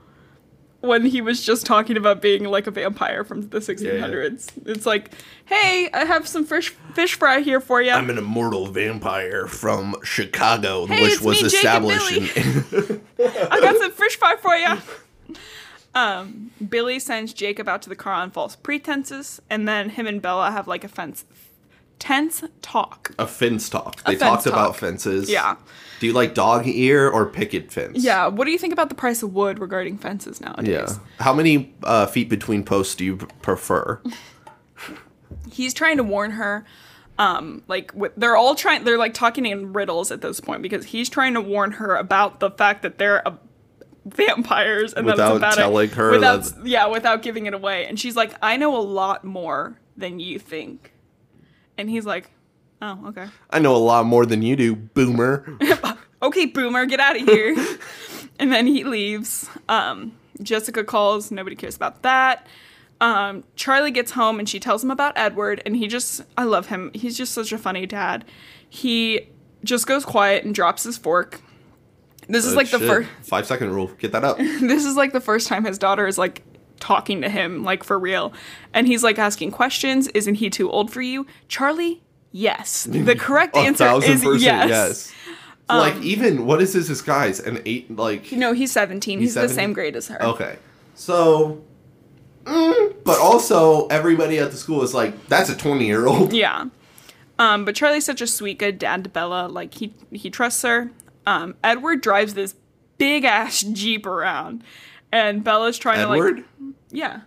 [0.85, 5.12] When he was just talking about being like a vampire from the 1600s, it's like,
[5.47, 9.97] "Hey, I have some fish fish fry here for you." I'm an immortal vampire from
[10.03, 13.01] Chicago, Hey, which was me, established in.
[13.18, 14.76] I got some fish fry for you.
[15.95, 20.20] Um, Billy sends Jacob out to the car on false pretenses, and then him and
[20.20, 21.24] Bella have like a fence,
[21.99, 23.12] tense talk.
[23.18, 24.03] a fence talk.
[24.05, 25.30] They fence talked about fences.
[25.30, 25.57] Yeah.
[26.05, 28.05] Do you like dog ear or picket fence?
[28.05, 30.68] Yeah, what do you think about the price of wood regarding fences nowadays?
[30.68, 30.96] Yeah.
[31.18, 34.02] How many uh, feet between posts do you prefer?
[35.50, 36.66] he's trying to warn her
[37.18, 41.09] um like they're all trying they're like talking in riddles at this point because he's
[41.09, 43.38] trying to warn her about the fact that they're a,
[44.05, 47.86] vampires and Without it's about telling it, her without that- yeah without giving it away
[47.86, 50.92] and she's like i know a lot more than you think
[51.78, 52.30] and he's like
[52.82, 53.26] oh okay.
[53.50, 55.58] I know a lot more than you do, boomer.
[56.22, 57.56] okay boomer get out of here.
[58.36, 59.48] And then he leaves.
[59.68, 60.12] Um
[60.42, 61.30] jessica calls.
[61.30, 62.48] Nobody cares about that.
[63.00, 66.66] Um charlie gets home and she tells him about edward and he just i love
[66.66, 66.90] him.
[66.94, 68.24] He's just such a funny dad.
[68.68, 69.28] He
[69.62, 71.40] just goes quiet and drops his fork.
[72.28, 73.88] This is like the first Five second rule.
[73.98, 74.38] Get that up.
[74.38, 76.42] this is like the first time his daughter is like
[76.80, 78.32] talking to him like for real.
[78.72, 80.08] And he's like asking questions.
[80.08, 81.26] Isn't he too old for you?
[81.48, 82.02] Charlie
[82.37, 85.12] yes the correct answer is percent yes,
[85.70, 85.95] Um, yes.
[85.95, 87.39] like even what is his disguise?
[87.39, 89.55] An eight like no he's 17 he's, the 17?
[89.55, 90.57] same grade as her Okay.
[90.97, 91.62] So
[92.45, 96.32] mm, but also everybody at the school is like, that's a twenty year old.
[96.32, 96.66] Yeah.
[97.39, 99.49] Um, but Charlie's such a sweet, good dad to Bella.
[99.49, 100.91] Like he he trusts her.
[101.26, 102.55] Um, Edward drives this
[102.99, 104.62] big ass jeep around,
[105.11, 106.37] and Bella's trying Edward?
[106.37, 107.20] to like, yeah,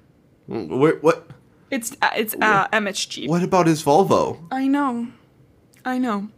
[0.48, 1.28] Where, what
[1.72, 3.30] it's uh, it's uh, Emmett's jeep.
[3.30, 4.40] what about his Volvo?
[4.52, 5.08] I know,
[5.86, 6.30] I know.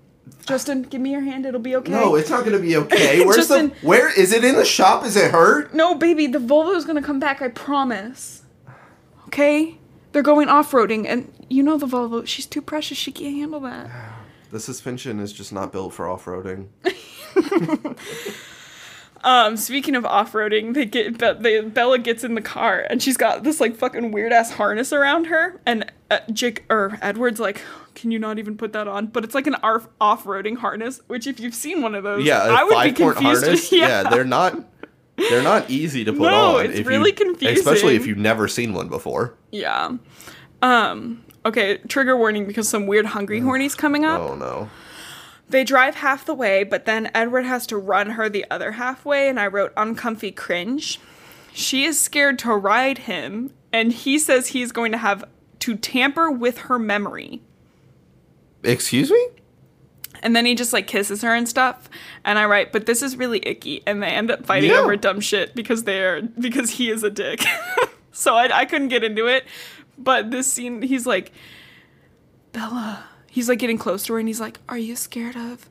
[0.46, 1.46] Justin, give me your hand.
[1.46, 1.92] It'll be okay.
[1.92, 3.20] No, it's not gonna be okay.
[3.26, 5.06] Where's Justin- the where is it in the shop?
[5.06, 5.74] Is it hurt?
[5.74, 6.28] no, baby.
[6.28, 7.42] The Volvo's gonna come back.
[7.42, 8.44] I promise.
[9.28, 9.78] Okay.
[10.12, 12.26] They're going off roading, and you know the Volvo.
[12.26, 12.98] She's too precious.
[12.98, 13.90] She can't handle that.
[14.52, 16.70] The suspension is just not built for off roading.
[19.24, 23.44] Um, speaking of off-roading, they get they, Bella gets in the car and she's got
[23.44, 27.62] this like fucking weird ass harness around her, and uh, Jake or Edward's like,
[27.96, 31.28] "Can you not even put that on?" But it's like an arf- off-roading harness, which
[31.28, 33.44] if you've seen one of those, Yeah, I would be confused.
[33.44, 33.72] harness.
[33.74, 34.04] yeah.
[34.10, 34.58] they're not
[35.18, 36.66] they're not easy to put No, on.
[36.68, 37.58] it's really you, confusing.
[37.58, 39.36] Especially if you've never seen one before.
[39.52, 39.92] yeah.
[40.62, 41.24] Um.
[41.46, 41.78] Okay.
[41.88, 44.20] Trigger warning because some weird hungry horny's coming up.
[44.22, 44.70] Oh no.
[45.50, 49.28] They drive half the way, but then Edward has to run her the other halfway,
[49.30, 51.00] and I wrote uncomfy cringe.
[51.54, 55.24] She is scared to ride him, and he says he's going to have
[55.60, 57.42] to tamper with her memory.
[58.64, 59.28] Excuse me?
[60.22, 61.90] And then he just like kisses her and stuff.
[62.26, 63.82] And I write, but this is really icky.
[63.88, 64.80] And they end up fighting Yeah.
[64.80, 67.44] over dumb shit because they're because he is a dick.
[68.12, 69.46] so I, I couldn't get into it.
[69.98, 71.32] But this scene, he's like,
[72.52, 73.06] Bella.
[73.32, 75.70] He's like getting close to her and he's like, Are you scared of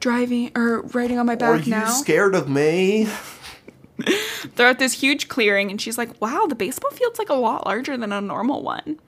[0.00, 1.88] driving or riding on my back Are you now?
[1.88, 3.08] scared of me?
[4.56, 7.66] They're at this huge clearing and she's like, Wow, the baseball field's like a lot
[7.66, 8.98] larger than a normal one.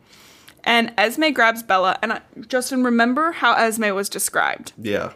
[0.64, 1.98] And Esme grabs Bella.
[2.02, 4.72] And I, Justin, remember how Esme was described?
[4.76, 5.12] Yeah.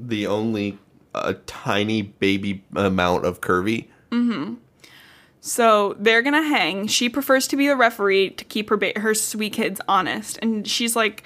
[0.00, 0.78] The only
[1.14, 3.88] a tiny baby amount of curvy.
[4.10, 4.54] Mm-hmm.
[5.40, 6.86] So they're gonna hang.
[6.86, 10.66] She prefers to be the referee to keep her ba- her sweet kids honest, and
[10.66, 11.24] she's like,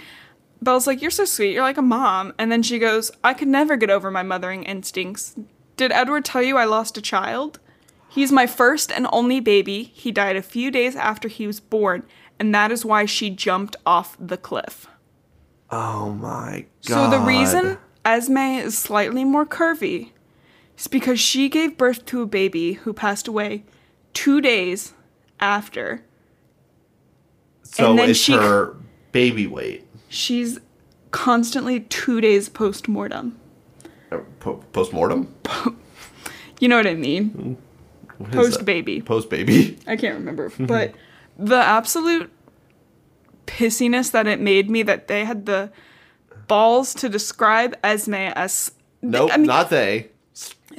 [0.61, 1.53] Belle's like, "You're so sweet.
[1.53, 4.65] You're like a mom." And then she goes, "I could never get over my mothering
[4.65, 5.35] instincts.
[5.77, 7.61] Did Edward tell you I lost a child?
[8.09, 9.93] He's my first and only baby.
[9.95, 12.03] He died a few days after he was born,
[12.39, 14.89] and that is why she jumped off the cliff."
[15.71, 16.95] Oh my god.
[16.95, 20.13] So the reason Esme is slightly more curvy
[20.79, 23.65] is because she gave birth to a baby who passed away
[24.15, 24.95] two days
[25.41, 26.05] after.
[27.63, 28.77] So it's she- her
[29.13, 29.87] baby weight.
[30.09, 30.59] She's
[31.11, 33.39] constantly two days post mortem.
[34.11, 34.19] Uh,
[34.73, 35.35] post mortem.
[36.61, 37.57] You know what I mean?
[38.33, 39.01] Post baby.
[39.01, 39.79] Post baby.
[39.87, 40.51] I can't remember.
[40.59, 40.95] but
[41.39, 42.31] the absolute
[43.47, 45.71] pissiness that it made me that they had the
[46.49, 50.09] balls to describe Esme as Nope, I mean, not they.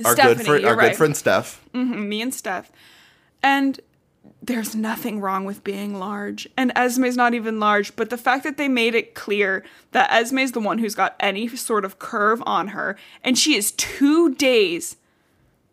[0.04, 0.90] Our Stephanie, good friend, our right.
[0.90, 1.62] good friend Steph.
[1.74, 2.72] me and Steph.
[3.42, 3.80] And
[4.50, 6.50] there's nothing wrong with being large.
[6.58, 10.54] And Esme's not even large, but the fact that they made it clear that Esme's
[10.54, 14.98] the one who's got any sort of curve on her, and she is two days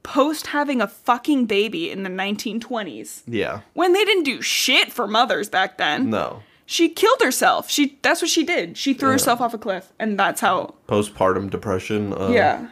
[0.02, 3.22] post having a fucking baby in the 1920s.
[3.26, 3.62] Yeah.
[3.72, 6.10] When they didn't do shit for mothers back then.
[6.10, 6.42] No.
[6.66, 7.70] She killed herself.
[7.70, 8.76] She that's what she did.
[8.76, 12.12] She threw herself off a cliff and that's how Postpartum depression.
[12.12, 12.68] Uh, yeah.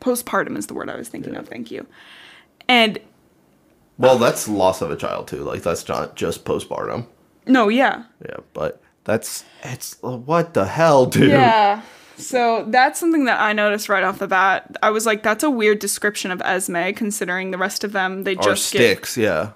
[0.00, 1.48] Postpartum is the word I was thinking of.
[1.48, 1.86] Thank you.
[2.68, 2.98] And
[4.00, 5.44] Well, that's loss of a child too.
[5.44, 7.06] Like that's not just postpartum.
[7.46, 8.04] no, yeah.
[8.26, 11.30] Yeah, but that's it's what the hell, dude.
[11.30, 11.82] Yeah.
[12.16, 14.76] So that's something that I noticed right off the bat.
[14.82, 18.36] I was like, that's a weird description of Esme, considering the rest of them they
[18.36, 19.16] Or just get sticks.
[19.16, 19.52] Yeah.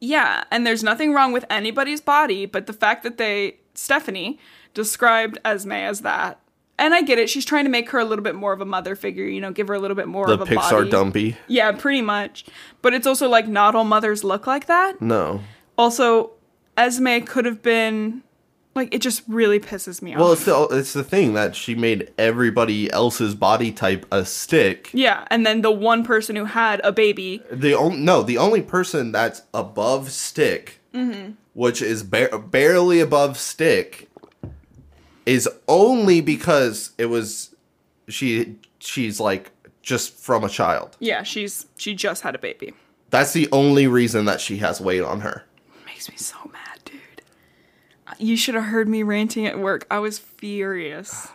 [0.00, 0.44] yeah.
[0.50, 4.38] And there's nothing wrong with anybody's body, but the fact that they Stephanie
[4.74, 6.40] described Esme as that,
[6.78, 7.28] and I get it.
[7.28, 9.50] She's trying to make her a little bit more of a mother figure, you know,
[9.52, 10.54] give her a little bit more The of a body.
[10.54, 10.90] The Pixar body.
[10.90, 11.36] dumpy.
[11.46, 12.44] Yeah, pretty much.
[12.82, 15.00] But it's also like not all mothers look like that.
[15.02, 15.40] No.
[15.76, 16.30] Also,
[16.76, 18.22] Esme could have been
[18.74, 20.20] like it just really pisses me off.
[20.20, 24.90] Well, it's the it's the thing that she made everybody else's body type a stick.
[24.92, 28.62] yeah, and then the one person who had a baby The only no, the only
[28.62, 31.32] person that's above stick, Mm-hmm.
[31.54, 34.07] which is ba- barely above stick,
[35.28, 37.54] is only because it was
[38.08, 38.56] she.
[38.80, 39.50] She's like
[39.82, 40.96] just from a child.
[41.00, 42.74] Yeah, she's she just had a baby.
[43.10, 45.44] That's the only reason that she has weight on her.
[45.86, 47.00] Makes me so mad, dude.
[48.18, 49.86] You should have heard me ranting at work.
[49.90, 51.28] I was furious.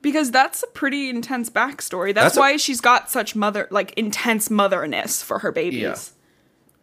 [0.00, 2.14] Because that's a pretty intense backstory.
[2.14, 5.80] That's, That's a- why she's got such mother like intense motherness for her babies.
[5.80, 5.96] Yeah.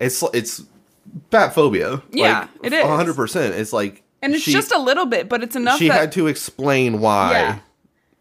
[0.06, 0.64] It's it's
[1.30, 2.02] bat phobia.
[2.12, 2.84] Yeah, it is.
[2.86, 3.56] hundred percent.
[3.56, 6.12] It's like And it's she- just a little bit, but it's enough she that had
[6.14, 7.60] to explain why Yeah.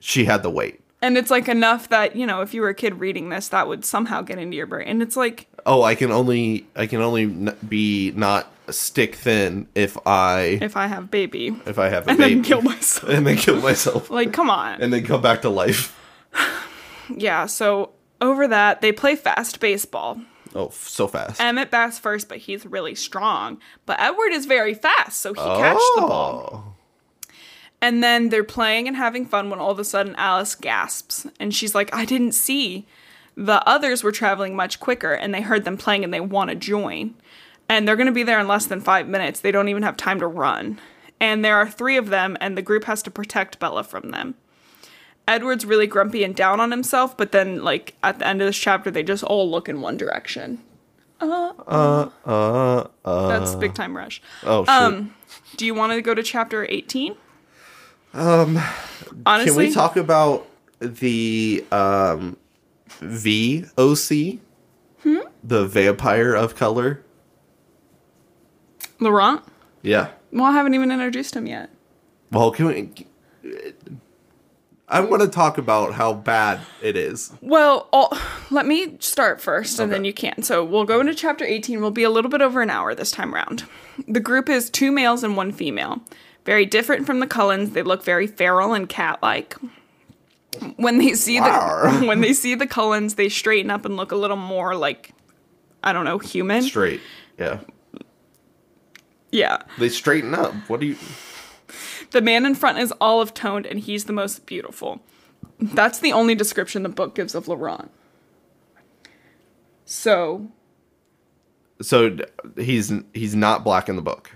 [0.00, 0.80] she had the weight.
[1.00, 3.66] and it's like enough that, you know, if you were a kid reading this, that
[3.68, 4.86] would somehow get into your brain.
[4.88, 7.26] And it's like Oh, I can only I can only
[7.68, 12.18] be not stick thin if I if I have baby if I have a and
[12.18, 13.08] baby then kill myself.
[13.12, 14.80] and then kill myself like, come on.
[14.82, 15.96] and then come back to life.
[17.16, 17.90] yeah, so
[18.20, 20.20] over that, they play fast baseball.
[20.54, 21.40] Oh, so fast.
[21.40, 23.60] Emmett bats first, but he's really strong.
[23.86, 26.50] But Edward is very fast, so he catched the ball.
[26.52, 26.74] Oh.
[27.80, 31.26] And then they're playing and having fun when all of a sudden Alice gasps.
[31.40, 32.86] And she's like, I didn't see.
[33.36, 36.56] The others were traveling much quicker, and they heard them playing and they want to
[36.56, 37.14] join.
[37.68, 39.40] And they're going to be there in less than five minutes.
[39.40, 40.78] They don't even have time to run.
[41.18, 44.34] And there are three of them, and the group has to protect Bella from them.
[45.28, 48.58] Edward's really grumpy and down on himself, but then, like, at the end of this
[48.58, 50.58] chapter, they just all look in one direction.
[51.20, 53.28] Uh uh uh, uh.
[53.28, 54.20] That's Big Time Rush.
[54.44, 54.68] oh shit.
[54.74, 55.14] Um,
[55.56, 57.14] do you want to go to chapter 18?
[58.14, 58.58] Um,
[59.24, 60.48] honestly, Can we talk about
[60.80, 62.36] the um
[63.00, 64.40] VOC?
[65.04, 65.18] Hmm?
[65.44, 67.04] The vampire of color?
[68.98, 69.42] Laurent?
[69.82, 70.08] Yeah.
[70.32, 71.70] Well, I haven't even introduced him yet.
[72.30, 72.90] Well, can we
[74.92, 77.32] I want to talk about how bad it is.
[77.40, 80.42] Well, i let me start first and then you can.
[80.42, 81.80] So we'll go into chapter 18.
[81.80, 83.64] We'll be a little bit over an hour this time around.
[84.06, 86.02] The group is two males and one female.
[86.44, 87.70] Very different from the Cullens.
[87.70, 89.56] They look very feral and cat-like.
[90.76, 94.16] When they see the when they see the Cullens, they straighten up and look a
[94.16, 95.12] little more like
[95.82, 96.62] I don't know, human.
[96.62, 97.00] Straight.
[97.38, 97.60] Yeah.
[99.30, 99.62] Yeah.
[99.78, 100.52] They straighten up.
[100.68, 100.96] What do you
[102.12, 105.00] The man in front is olive toned and he's the most beautiful.
[105.60, 107.90] That's the only description the book gives of Laurent.
[109.84, 110.48] So
[111.80, 112.16] So
[112.56, 114.30] he's he's not black in the book.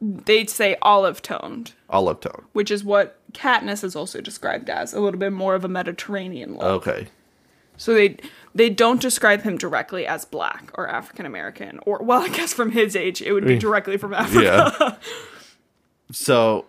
[0.00, 2.44] they'd say olive toned, Olive toned.
[2.52, 6.54] which is what Katniss is also described as, a little bit more of a Mediterranean
[6.54, 6.62] look.
[6.62, 7.08] Okay.
[7.76, 8.16] So they
[8.54, 12.70] they don't describe him directly as black or African American, or well, I guess from
[12.70, 14.44] his age, it would be directly from Africa.
[14.80, 14.96] Yeah.
[16.12, 16.66] so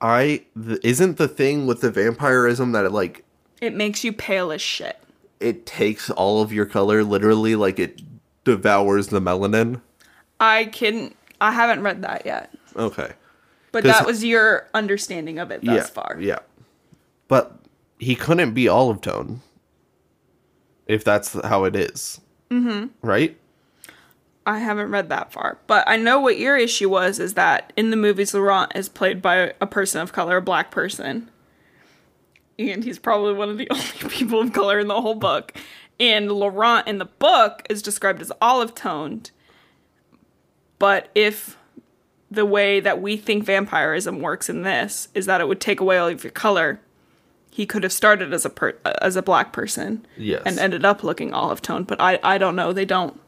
[0.00, 3.24] I th- isn't the thing with the vampirism that it like
[3.60, 4.98] It makes you pale as shit.
[5.40, 8.02] it takes all of your color literally like it
[8.44, 9.80] devours the melanin.
[10.40, 13.12] I can I haven't read that yet, Okay.
[13.72, 15.82] But that was your understanding of it thus yeah.
[15.84, 16.16] far.
[16.20, 16.38] Yeah.
[17.28, 17.58] But
[17.98, 19.40] he couldn't be olive tone.
[20.86, 22.20] If that's how it is.
[22.50, 22.86] Mm-hmm.
[23.06, 23.36] Right?
[24.46, 27.90] I haven't read that far, but I know what your issue was is that in
[27.90, 31.30] the movies, Laurent is played by a person of color, a black person.
[32.58, 35.52] And he's probably one of the only people of color in the whole book.
[35.98, 39.30] And Laurent in the book is described as olive toned.
[40.78, 41.56] But if
[42.30, 45.96] the way that we think vampirism works in this is that it would take away
[45.98, 46.80] all of your color,
[47.50, 50.42] he could have started as a per- as a black person Yes.
[50.44, 51.86] and ended up looking olive toned.
[51.86, 52.72] But I I don't know.
[52.72, 53.18] They don't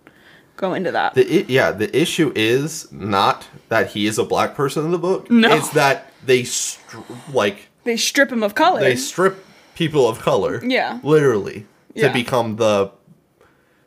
[0.58, 1.14] go into that.
[1.14, 5.30] The yeah, the issue is not that he is a black person in the book.
[5.30, 5.54] No.
[5.56, 6.98] It's that they str-
[7.32, 8.80] like they strip him of color.
[8.80, 9.42] they strip
[9.74, 10.62] people of color.
[10.62, 11.00] Yeah.
[11.02, 11.60] Literally
[11.94, 12.12] to Yeah.
[12.12, 12.90] become the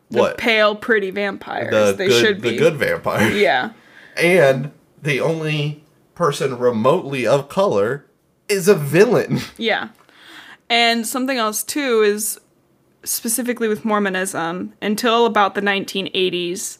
[0.09, 0.37] the what?
[0.37, 1.69] pale, pretty vampires.
[1.71, 2.51] the they good should be.
[2.51, 3.29] the good vampire.
[3.31, 3.71] Yeah.
[4.17, 5.83] And the only
[6.15, 8.05] person remotely of color
[8.49, 9.39] is a villain.
[9.57, 9.89] Yeah.
[10.69, 12.39] And something else too is
[13.03, 16.77] specifically with Mormonism, until about the 1980s,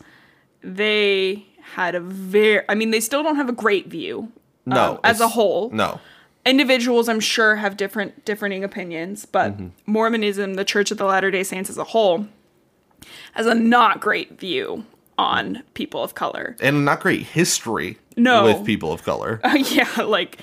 [0.62, 4.32] they had a very I mean they still don't have a great view.
[4.66, 4.92] No.
[4.94, 5.70] um, as a whole.
[5.72, 6.00] No.
[6.46, 9.68] Individuals I'm sure have different differing opinions, but Mm-hmm.
[9.92, 12.28] Mormonism, the Church of the Latter-day Saints as a whole,
[13.34, 14.86] has a not great view
[15.18, 16.56] on people of color.
[16.60, 18.44] And not great history No.
[18.44, 19.40] with people of color.
[19.56, 20.40] yeah, like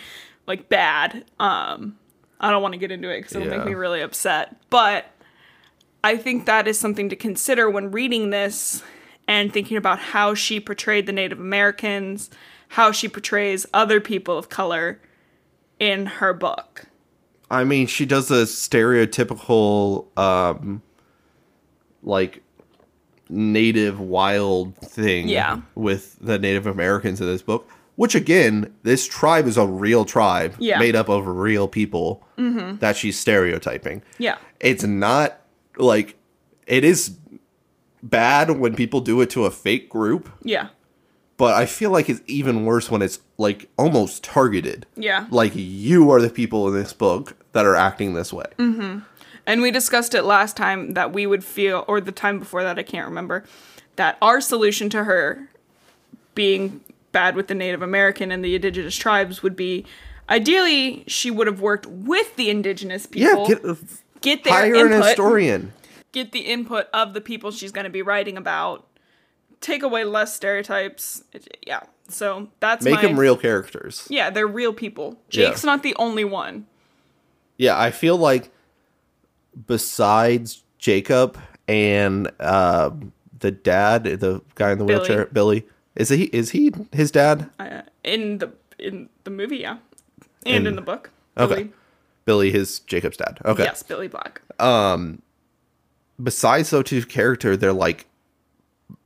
[0.47, 1.25] like bad.
[1.39, 1.97] Um
[2.41, 4.57] I don't want to get into it because it'll make me really upset.
[4.71, 5.07] But
[6.05, 8.83] I think that is something to consider when reading this
[9.27, 12.31] and thinking about how she portrayed the Native Americans,
[12.69, 15.01] how she portrays other people of color
[15.79, 16.87] in her book.
[17.51, 20.83] I mean, she does a stereotypical, um,
[22.03, 22.43] like
[23.29, 25.61] native wild thing, Yeah.
[25.75, 27.69] with the Native Americans in this book.
[27.97, 30.75] Which again, this tribe is a real tribe, Yeah.
[30.75, 30.81] Mm-hmm.
[30.83, 34.03] made up of real people that she's stereotyping.
[34.19, 34.37] Yeah.
[34.61, 35.38] It's not
[35.79, 36.17] like
[36.67, 37.17] it is
[38.03, 40.69] bad when people do it to a fake group, Yeah.
[41.37, 44.87] but I feel like it's even worse when it's like almost targeted.
[44.97, 45.27] Yeah.
[45.31, 48.47] Like you are the people in this book that are acting this way.
[48.59, 48.99] Mm-hmm.
[49.47, 52.79] And we discussed it last time that we would feel, or the time before that,
[52.79, 53.45] I can't remember,
[53.97, 55.49] that our solution to her
[56.35, 59.87] being bad with the Native American and the indigenous tribes would be
[60.29, 63.49] ideally she would have worked with the indigenous people.
[63.49, 63.63] Yeah, get
[64.37, 65.73] get their hire input, an historian.
[66.13, 68.87] get the input of the people she's going to be writing about,
[69.61, 71.23] take away less stereotypes.
[71.67, 71.81] Yeah.
[72.09, 74.07] So that's Make my, them real characters.
[74.09, 75.19] Yeah, they're real people.
[75.31, 75.49] Yeah.
[75.49, 76.67] Jake's not the only one.
[77.59, 78.51] Yeah, I feel like
[79.67, 82.91] besides Jacob and uh,
[83.41, 84.99] the dad, the guy in the Billy.
[85.01, 85.67] wheelchair, Billy,
[85.97, 87.51] is he is he his dad?
[87.59, 89.79] Uh, in the in the movie, yeah,
[90.47, 91.11] and In- in the book.
[91.37, 91.55] Okay.
[91.55, 91.73] Billy-
[92.29, 93.39] Billy, his Jacob's dad.
[93.43, 93.63] Okay.
[93.63, 94.43] Yes, Billy Black.
[94.59, 95.23] Um,
[96.23, 98.05] besides those two character, they're like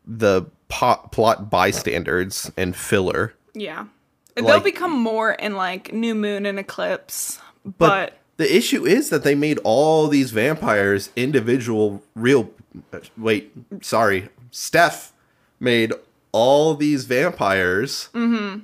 [0.04, 3.32] the pot, plot bystanders and filler.
[3.54, 3.84] Yeah.
[4.34, 9.22] They'll become more in like New Moon and Eclipse, But, but, the issue is that
[9.22, 12.50] they made all these vampires individual real
[13.16, 13.52] wait,
[13.82, 14.30] sorry.
[14.50, 15.12] Steph
[15.60, 15.92] made
[16.32, 18.62] all these vampires Mm-hmm.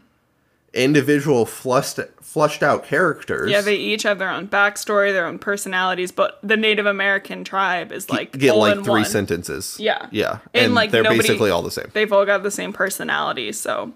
[0.79, 3.51] Individual flushed flushed out characters.
[3.51, 6.13] yeah, they each have their own backstory, their own personalities.
[6.13, 9.05] But the Native American tribe is like get all like in three one.
[9.05, 9.77] sentences.
[9.81, 10.07] Yeah.
[10.11, 10.39] Yeah.
[10.55, 11.87] And, And, like, they're nobody- basically all the same.
[11.93, 13.53] They've all got the same personality.
[13.53, 13.93] So,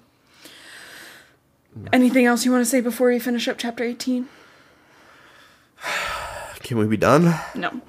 [1.78, 1.88] mm.
[1.92, 4.28] anything else you want to say before we finish up chapter eighteen?
[6.62, 7.34] Can we be done?
[7.54, 7.80] No.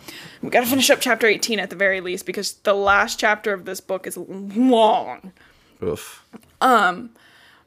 [0.42, 3.54] We got to finish up chapter 18 at the very least because the last chapter
[3.54, 5.32] of this book is long.
[5.82, 6.26] Oof.
[6.60, 7.12] Um,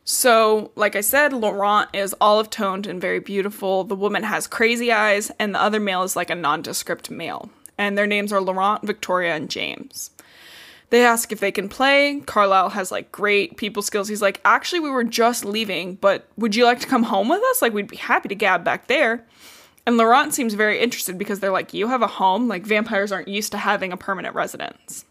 [0.08, 3.82] So, like I said, Laurent is olive toned and very beautiful.
[3.82, 7.50] The woman has crazy eyes, and the other male is like a nondescript male.
[7.76, 10.12] And their names are Laurent, Victoria, and James.
[10.90, 12.22] They ask if they can play.
[12.24, 14.06] Carlisle has like great people skills.
[14.06, 17.42] He's like, actually, we were just leaving, but would you like to come home with
[17.50, 17.60] us?
[17.60, 19.26] Like, we'd be happy to gab back there.
[19.86, 22.46] And Laurent seems very interested because they're like, you have a home?
[22.46, 25.04] Like, vampires aren't used to having a permanent residence.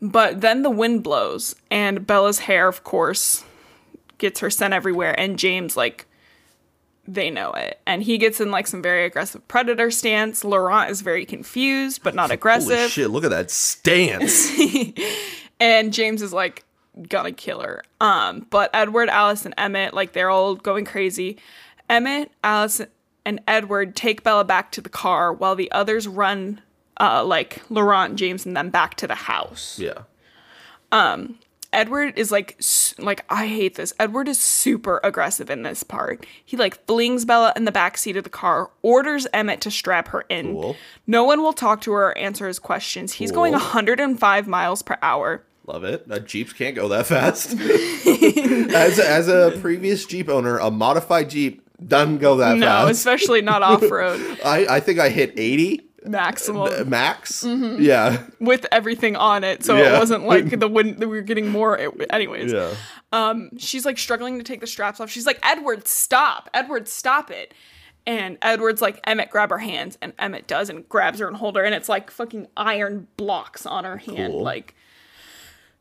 [0.00, 3.44] But then the wind blows, and Bella's hair, of course,
[4.20, 6.06] gets her sent everywhere, and James, like,
[7.08, 7.80] they know it.
[7.86, 10.44] And he gets in, like, some very aggressive predator stance.
[10.44, 12.76] Laurent is very confused, but not aggressive.
[12.76, 14.50] Holy shit, look at that stance.
[15.60, 16.64] and James is like
[17.08, 17.82] gonna kill her.
[18.00, 21.38] Um, but Edward, Alice, and Emmett, like they're all going crazy.
[21.88, 22.80] Emmett, Alice,
[23.24, 26.60] and Edward take Bella back to the car while the others run
[27.00, 29.78] uh like Laurent, James, and them back to the house.
[29.78, 30.02] yeah.
[31.72, 32.60] Edward is like
[32.98, 33.92] like I hate this.
[33.98, 36.26] Edward is super aggressive in this part.
[36.44, 40.08] He like flings Bella in the back seat of the car, orders Emmett to strap
[40.08, 40.52] her in.
[40.52, 40.76] Cool.
[41.06, 43.12] No one will talk to her or answer his questions.
[43.12, 45.44] He's going 105 miles per hour.
[45.66, 46.04] Love it.
[46.10, 47.52] Uh, Jeeps can't go that fast.
[48.74, 52.84] as, as a previous Jeep owner, a modified Jeep doesn't go that No, fast.
[52.84, 57.44] No, especially not off road I, I think I hit 80 maximum max.
[57.44, 58.22] Yeah.
[58.40, 59.96] with everything on it, so Yeah.
[59.96, 61.78] it wasn't like the wind that we were getting more.
[62.10, 62.74] Anyways, Yeah.
[63.12, 65.10] um she's like struggling to take the straps off.
[65.10, 66.48] She's like, Edward, stop.
[66.54, 67.52] Edward, stop it.
[68.06, 69.98] And Edward's like, Emmett, grab her hands.
[70.00, 71.62] And Emmett does and grabs her and hold her.
[71.64, 74.32] And it's like fucking iron blocks on her hand.
[74.32, 74.42] Cool.
[74.42, 74.74] Like,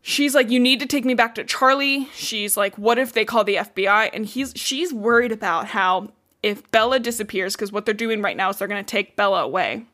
[0.01, 2.09] she's like, you need to take me back to Charlie.
[2.13, 4.09] She's like, what if they call the FBI?
[4.13, 6.11] And he's she's worried about how
[6.43, 9.43] if Bella disappears, because what they're doing right now is they're going to take Bella
[9.43, 9.85] away.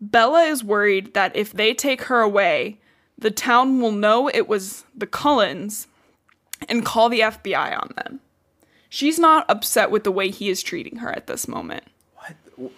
[0.00, 2.80] Bella is worried that if they take her away,
[3.18, 5.86] the town will know it was the Cullens
[6.68, 8.20] and call the FBI on them.
[8.88, 11.84] She's not upset with the way he is treating her at this moment.
[12.16, 12.72] What?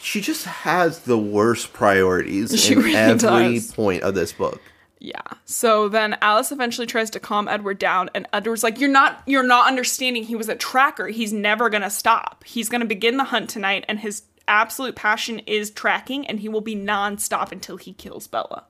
[0.00, 3.72] She just has the worst priorities She in really every does.
[3.72, 4.60] point of this book.
[5.00, 5.20] Yeah.
[5.44, 9.44] So then Alice eventually tries to calm Edward down and Edward's like you're not you're
[9.44, 11.08] not understanding he was a tracker.
[11.08, 12.42] He's never going to stop.
[12.44, 16.48] He's going to begin the hunt tonight and his absolute passion is tracking and he
[16.48, 18.64] will be nonstop until he kills Bella.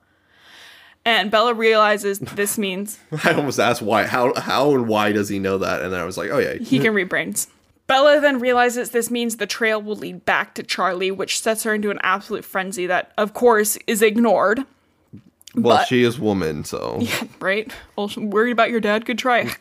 [1.05, 5.39] And Bella realizes this means I almost asked why, how, how, and why does he
[5.39, 5.81] know that?
[5.81, 7.47] And then I was like, oh yeah, he can read brains.
[7.87, 11.73] Bella then realizes this means the trail will lead back to Charlie, which sets her
[11.73, 14.63] into an absolute frenzy that, of course, is ignored.
[15.55, 17.71] Well, but- she is woman, so yeah, right?
[17.95, 19.05] Well, worried about your dad?
[19.05, 19.51] Good try.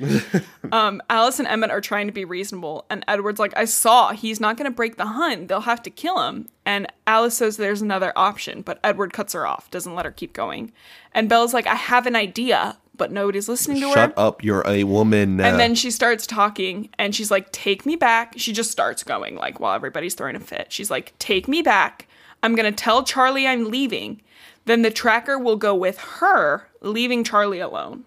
[0.72, 4.40] um, Alice and Emmett are trying to be reasonable, and Edward's like, I saw he's
[4.40, 5.48] not going to break the hunt.
[5.48, 6.48] They'll have to kill him.
[6.64, 10.32] And Alice says there's another option, but Edward cuts her off, doesn't let her keep
[10.32, 10.72] going.
[11.12, 13.94] And Belle's like, I have an idea, but nobody's listening to her.
[13.94, 14.44] shut up.
[14.44, 15.48] You're a woman now.
[15.48, 18.34] And then she starts talking and she's like, Take me back.
[18.36, 20.72] She just starts going, like, while everybody's throwing a fit.
[20.72, 22.06] She's like, Take me back.
[22.42, 24.20] I'm going to tell Charlie I'm leaving.
[24.64, 28.04] Then the tracker will go with her, leaving Charlie alone.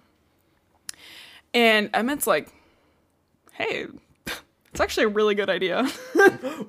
[1.54, 2.50] And Emmett's like,
[3.54, 3.86] Hey,
[4.26, 5.86] it's actually a really good idea.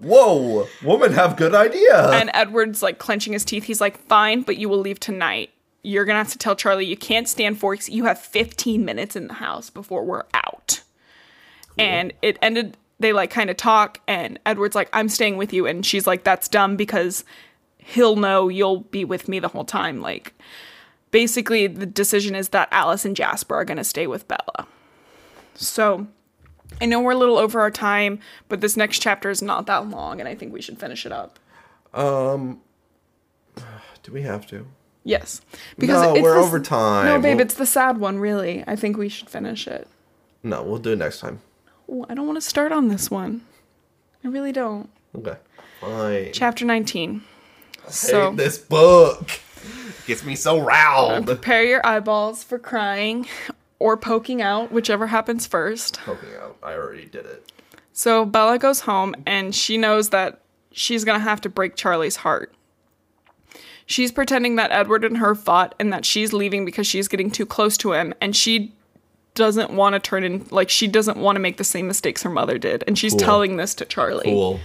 [0.00, 2.10] Whoa, women have good idea.
[2.12, 3.64] and Edward's like clenching his teeth.
[3.64, 5.50] He's like, Fine, but you will leave tonight.
[5.82, 7.88] You're going to have to tell Charlie you can't stand forks.
[7.88, 10.82] You have 15 minutes in the house before we're out.
[11.78, 15.66] And it ended, they like kind of talk, and Edward's like, I'm staying with you.
[15.66, 17.24] And she's like, That's dumb because
[17.86, 20.00] he'll know you'll be with me the whole time.
[20.00, 20.34] Like,
[21.10, 24.66] basically, the decision is that Alice and Jasper are going to stay with Bella.
[25.54, 26.06] So.
[26.80, 28.18] I know we're a little over our time,
[28.48, 31.12] but this next chapter is not that long, and I think we should finish it
[31.12, 31.38] up.
[31.94, 32.60] Um,
[34.02, 34.66] do we have to?
[35.04, 35.40] Yes,
[35.78, 37.06] No, it's we're over time.
[37.06, 38.18] No, babe, We'll- it's the sad one.
[38.18, 39.86] Really, I think we should finish it.
[40.42, 41.40] No, we'll do it next time.
[42.08, 43.42] I don't want to start on this one.
[44.24, 44.90] I really don't.
[45.16, 45.36] Okay.
[45.80, 46.30] Fine.
[46.32, 47.22] Chapter nineteen.
[47.88, 49.30] So this book.
[50.06, 51.26] Gets me so riled.
[51.26, 53.26] prepare your eyeballs for crying
[53.80, 55.98] or poking out, whichever happens first.
[55.98, 56.56] Poking out.
[56.62, 57.50] I already did it.
[57.92, 62.52] So Bella goes home and she knows that she's gonna have to break Charlie's heart.
[63.86, 67.46] She's pretending that Edward and her fought and that she's leaving because she's getting too
[67.46, 68.72] close to him and she
[69.34, 72.30] doesn't want to turn in like she doesn't want to make the same mistakes her
[72.30, 73.20] mother did and she's Cool.
[73.20, 74.24] telling this to Charlie.
[74.24, 74.60] Cool.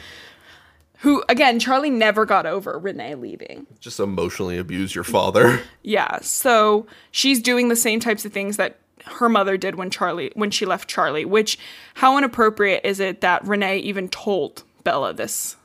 [1.01, 3.65] Who again, Charlie never got over Renee leaving.
[3.79, 5.61] Just emotionally abuse your father.
[5.83, 10.31] Yeah, so she's doing the same types of things that her mother did when Charlie
[10.35, 11.57] when she left Charlie, which
[11.95, 15.55] how inappropriate is it that Renee even told Bella this?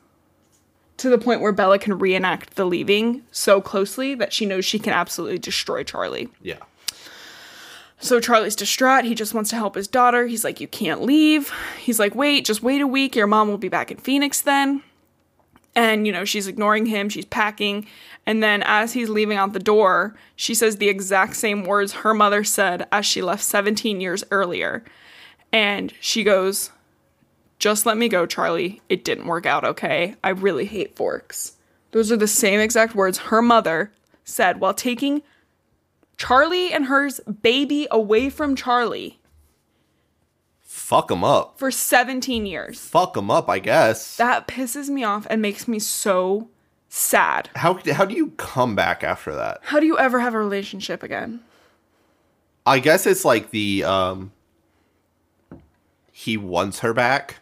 [0.99, 4.78] To the point where Bella can reenact the leaving so closely that she knows she
[4.78, 6.30] can absolutely destroy Charlie.
[6.41, 6.61] Yeah.
[7.99, 9.05] So Charlie's distraught.
[9.05, 10.26] He just wants to help his daughter.
[10.26, 11.53] He's like, You can't leave.
[11.78, 13.14] He's like, Wait, just wait a week.
[13.14, 14.82] Your mom will be back in Phoenix then.
[15.77, 17.09] And, you know, she's ignoring him.
[17.09, 17.87] She's packing.
[18.24, 22.14] And then as he's leaving out the door, she says the exact same words her
[22.14, 24.83] mother said as she left 17 years earlier.
[25.53, 26.70] And she goes,
[27.59, 28.81] Just let me go, Charlie.
[28.89, 30.16] It didn't work out okay.
[30.24, 31.53] I really hate forks.
[31.93, 33.93] Those are the same exact words her mother
[34.24, 35.22] said while taking
[36.16, 39.20] Charlie and her's baby away from Charlie
[40.87, 41.59] Fuck them up.
[41.59, 42.78] for 17 years.
[42.80, 44.16] Fuck them up, I guess.
[44.18, 46.49] That pisses me off and makes me so
[46.89, 47.51] sad.
[47.57, 49.59] How, how do you come back after that?
[49.62, 51.41] How do you ever have a relationship again?
[52.64, 54.30] I guess it's like the um
[56.12, 57.39] he wants her back.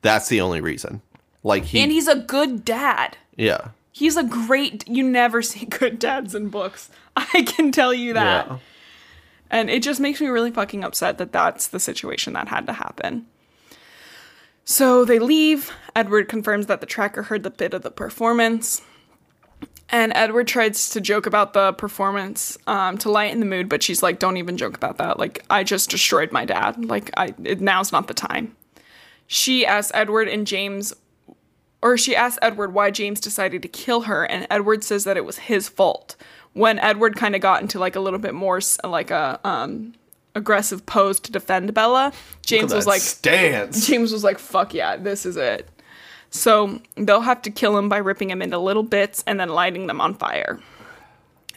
[0.00, 1.02] That's the only reason.
[1.44, 3.16] Like he And he's a good dad.
[3.36, 3.68] Yeah.
[3.92, 6.90] He's a great you never see good dads in books.
[7.16, 8.48] I can tell you that.
[8.48, 8.58] Yeah.
[9.52, 12.72] And it just makes me really fucking upset that that's the situation that had to
[12.72, 13.26] happen.
[14.64, 15.70] So they leave.
[15.94, 18.80] Edward confirms that the tracker heard the bit of the performance.
[19.90, 24.02] And Edward tries to joke about the performance um, to lighten the mood, but she's
[24.02, 25.18] like, "Don't even joke about that.
[25.18, 26.86] Like, I just destroyed my dad.
[26.86, 28.56] Like, I it, now's not the time."
[29.26, 30.94] She asks Edward and James,
[31.82, 35.26] or she asks Edward why James decided to kill her, and Edward says that it
[35.26, 36.16] was his fault.
[36.54, 39.94] When Edward kind of got into like a little bit more like a um,
[40.34, 42.12] aggressive pose to defend Bella,
[42.44, 43.86] James was like, stance.
[43.88, 45.68] James was like, fuck yeah, this is it.
[46.30, 49.86] So they'll have to kill him by ripping him into little bits and then lighting
[49.86, 50.58] them on fire.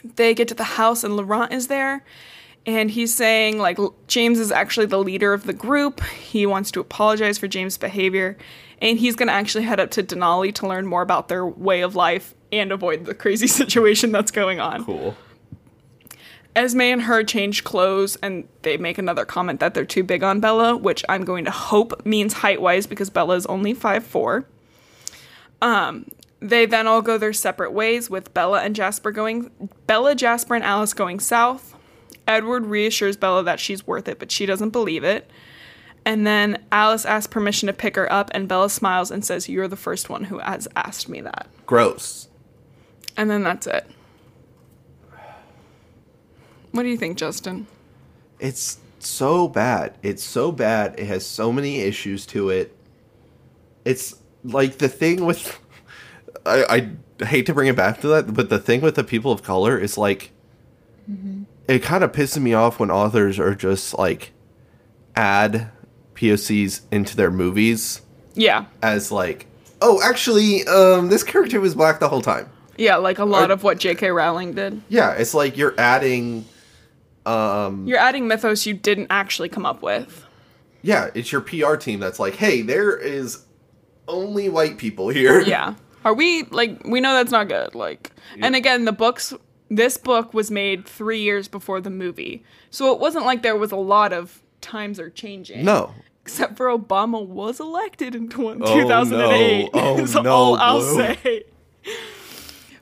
[0.04, 2.04] They get to the house and Laurent is there.
[2.66, 3.78] And he's saying, like,
[4.08, 6.02] James is actually the leader of the group.
[6.04, 8.36] He wants to apologize for James' behavior.
[8.80, 11.80] And he's going to actually head up to Denali to learn more about their way
[11.80, 14.84] of life and avoid the crazy situation that's going on.
[14.84, 15.16] Cool.
[16.54, 20.40] Esme and her change clothes and they make another comment that they're too big on
[20.40, 24.46] Bella, which I'm going to hope means height wise because Bella is only 5'4.
[25.60, 26.06] Um,
[26.40, 29.50] they then all go their separate ways with Bella and Jasper going
[29.86, 31.74] Bella, Jasper, and Alice going south.
[32.26, 35.30] Edward reassures Bella that she's worth it, but she doesn't believe it.
[36.06, 39.66] And then Alice asks permission to pick her up, and Bella smiles and says, You're
[39.66, 41.48] the first one who has asked me that.
[41.66, 42.28] Gross.
[43.16, 43.90] And then that's it.
[46.70, 47.66] What do you think, Justin?
[48.38, 49.98] It's so bad.
[50.02, 50.94] It's so bad.
[50.96, 52.76] It has so many issues to it.
[53.84, 55.58] It's like the thing with
[56.46, 56.90] I,
[57.20, 59.42] I hate to bring it back to that, but the thing with the people of
[59.42, 60.30] color is like
[61.10, 61.44] mm-hmm.
[61.66, 64.32] it kind of pisses me off when authors are just like
[65.16, 65.72] add
[66.16, 68.00] POCs into their movies
[68.34, 68.64] Yeah.
[68.82, 69.46] as like,
[69.80, 72.48] oh, actually, um, this character was black the whole time.
[72.78, 74.10] Yeah, like a lot Or- of what J.K.
[74.10, 74.82] Rowling did.
[74.88, 76.44] Yeah, it's like you're adding
[77.24, 80.24] um You're adding mythos you didn't actually come up with.
[80.82, 83.44] yeah, it's your PR team that's like, hey, there is
[84.08, 85.40] only white people here.
[85.46, 85.74] Yeah.
[86.04, 87.74] Are we like we know that's not good.
[87.74, 89.34] Like and again, the books
[89.68, 92.44] this book was made 3 years before the movie.
[92.70, 95.64] So it wasn't like there was a lot of times are changing.
[95.64, 95.94] No.
[96.22, 99.70] Except for Obama was elected in tw- Oh, 2008.
[99.74, 99.80] no.
[99.80, 100.96] Oh, Is no, all I'll Blue.
[101.14, 101.44] say.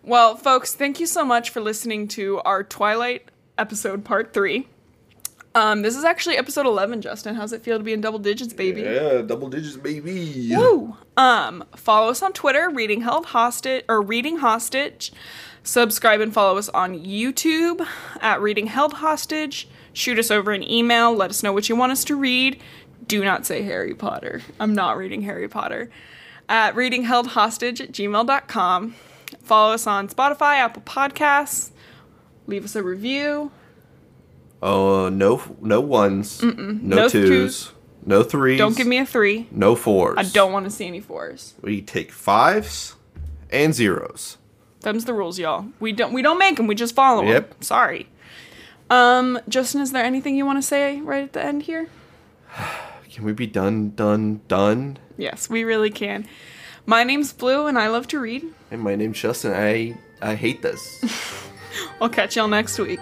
[0.03, 4.69] Well, folks, thank you so much for listening to our Twilight episode part 3.
[5.55, 7.37] Um, this is actually episode 11, Justin.
[7.37, 8.83] How's it feel to be in double digits, baby?
[8.83, 10.51] Yeah, double digits, baby.
[10.55, 10.97] Woo!
[11.17, 15.13] Um, follow us on Twitter, reading held hostage or reading hostage.
[15.63, 17.87] Subscribe and follow us on YouTube
[18.21, 19.69] at reading held hostage.
[19.95, 21.15] Shoot us over an email.
[21.15, 22.61] Let us know what you want us to read.
[23.07, 24.43] Do not say Harry Potter.
[24.61, 25.91] I'm not reading Harry Potter.
[26.49, 28.95] At reading held hostage at gmail.com.
[29.43, 31.71] Follow us on Spotify, Apple Podcasts.
[32.47, 33.51] Leave us a review.
[34.63, 37.73] Oh, uh, no, no ones, no, No twos, twos.
[38.07, 38.59] no threes.
[38.59, 39.47] Don't give me a three.
[39.51, 40.17] no fours.
[40.19, 41.55] I don't want to see any fours.
[41.61, 42.97] We take fives
[43.51, 44.39] and zeros.
[44.81, 45.67] Them's the rules, y'all.
[45.81, 46.67] We don't we don't make them.
[46.67, 47.45] We just follow them.
[47.61, 48.09] Sorry.
[48.91, 51.89] Um, Justin, is there anything you want to say right at the end here?
[53.11, 54.99] Can we be done, done, done?
[55.17, 56.27] Yes, we really can.
[56.85, 58.45] My name's Blue, and I love to read.
[58.73, 59.53] And my name's Justin.
[59.55, 61.05] I I hate this.
[62.01, 62.99] I'll catch y'all next week.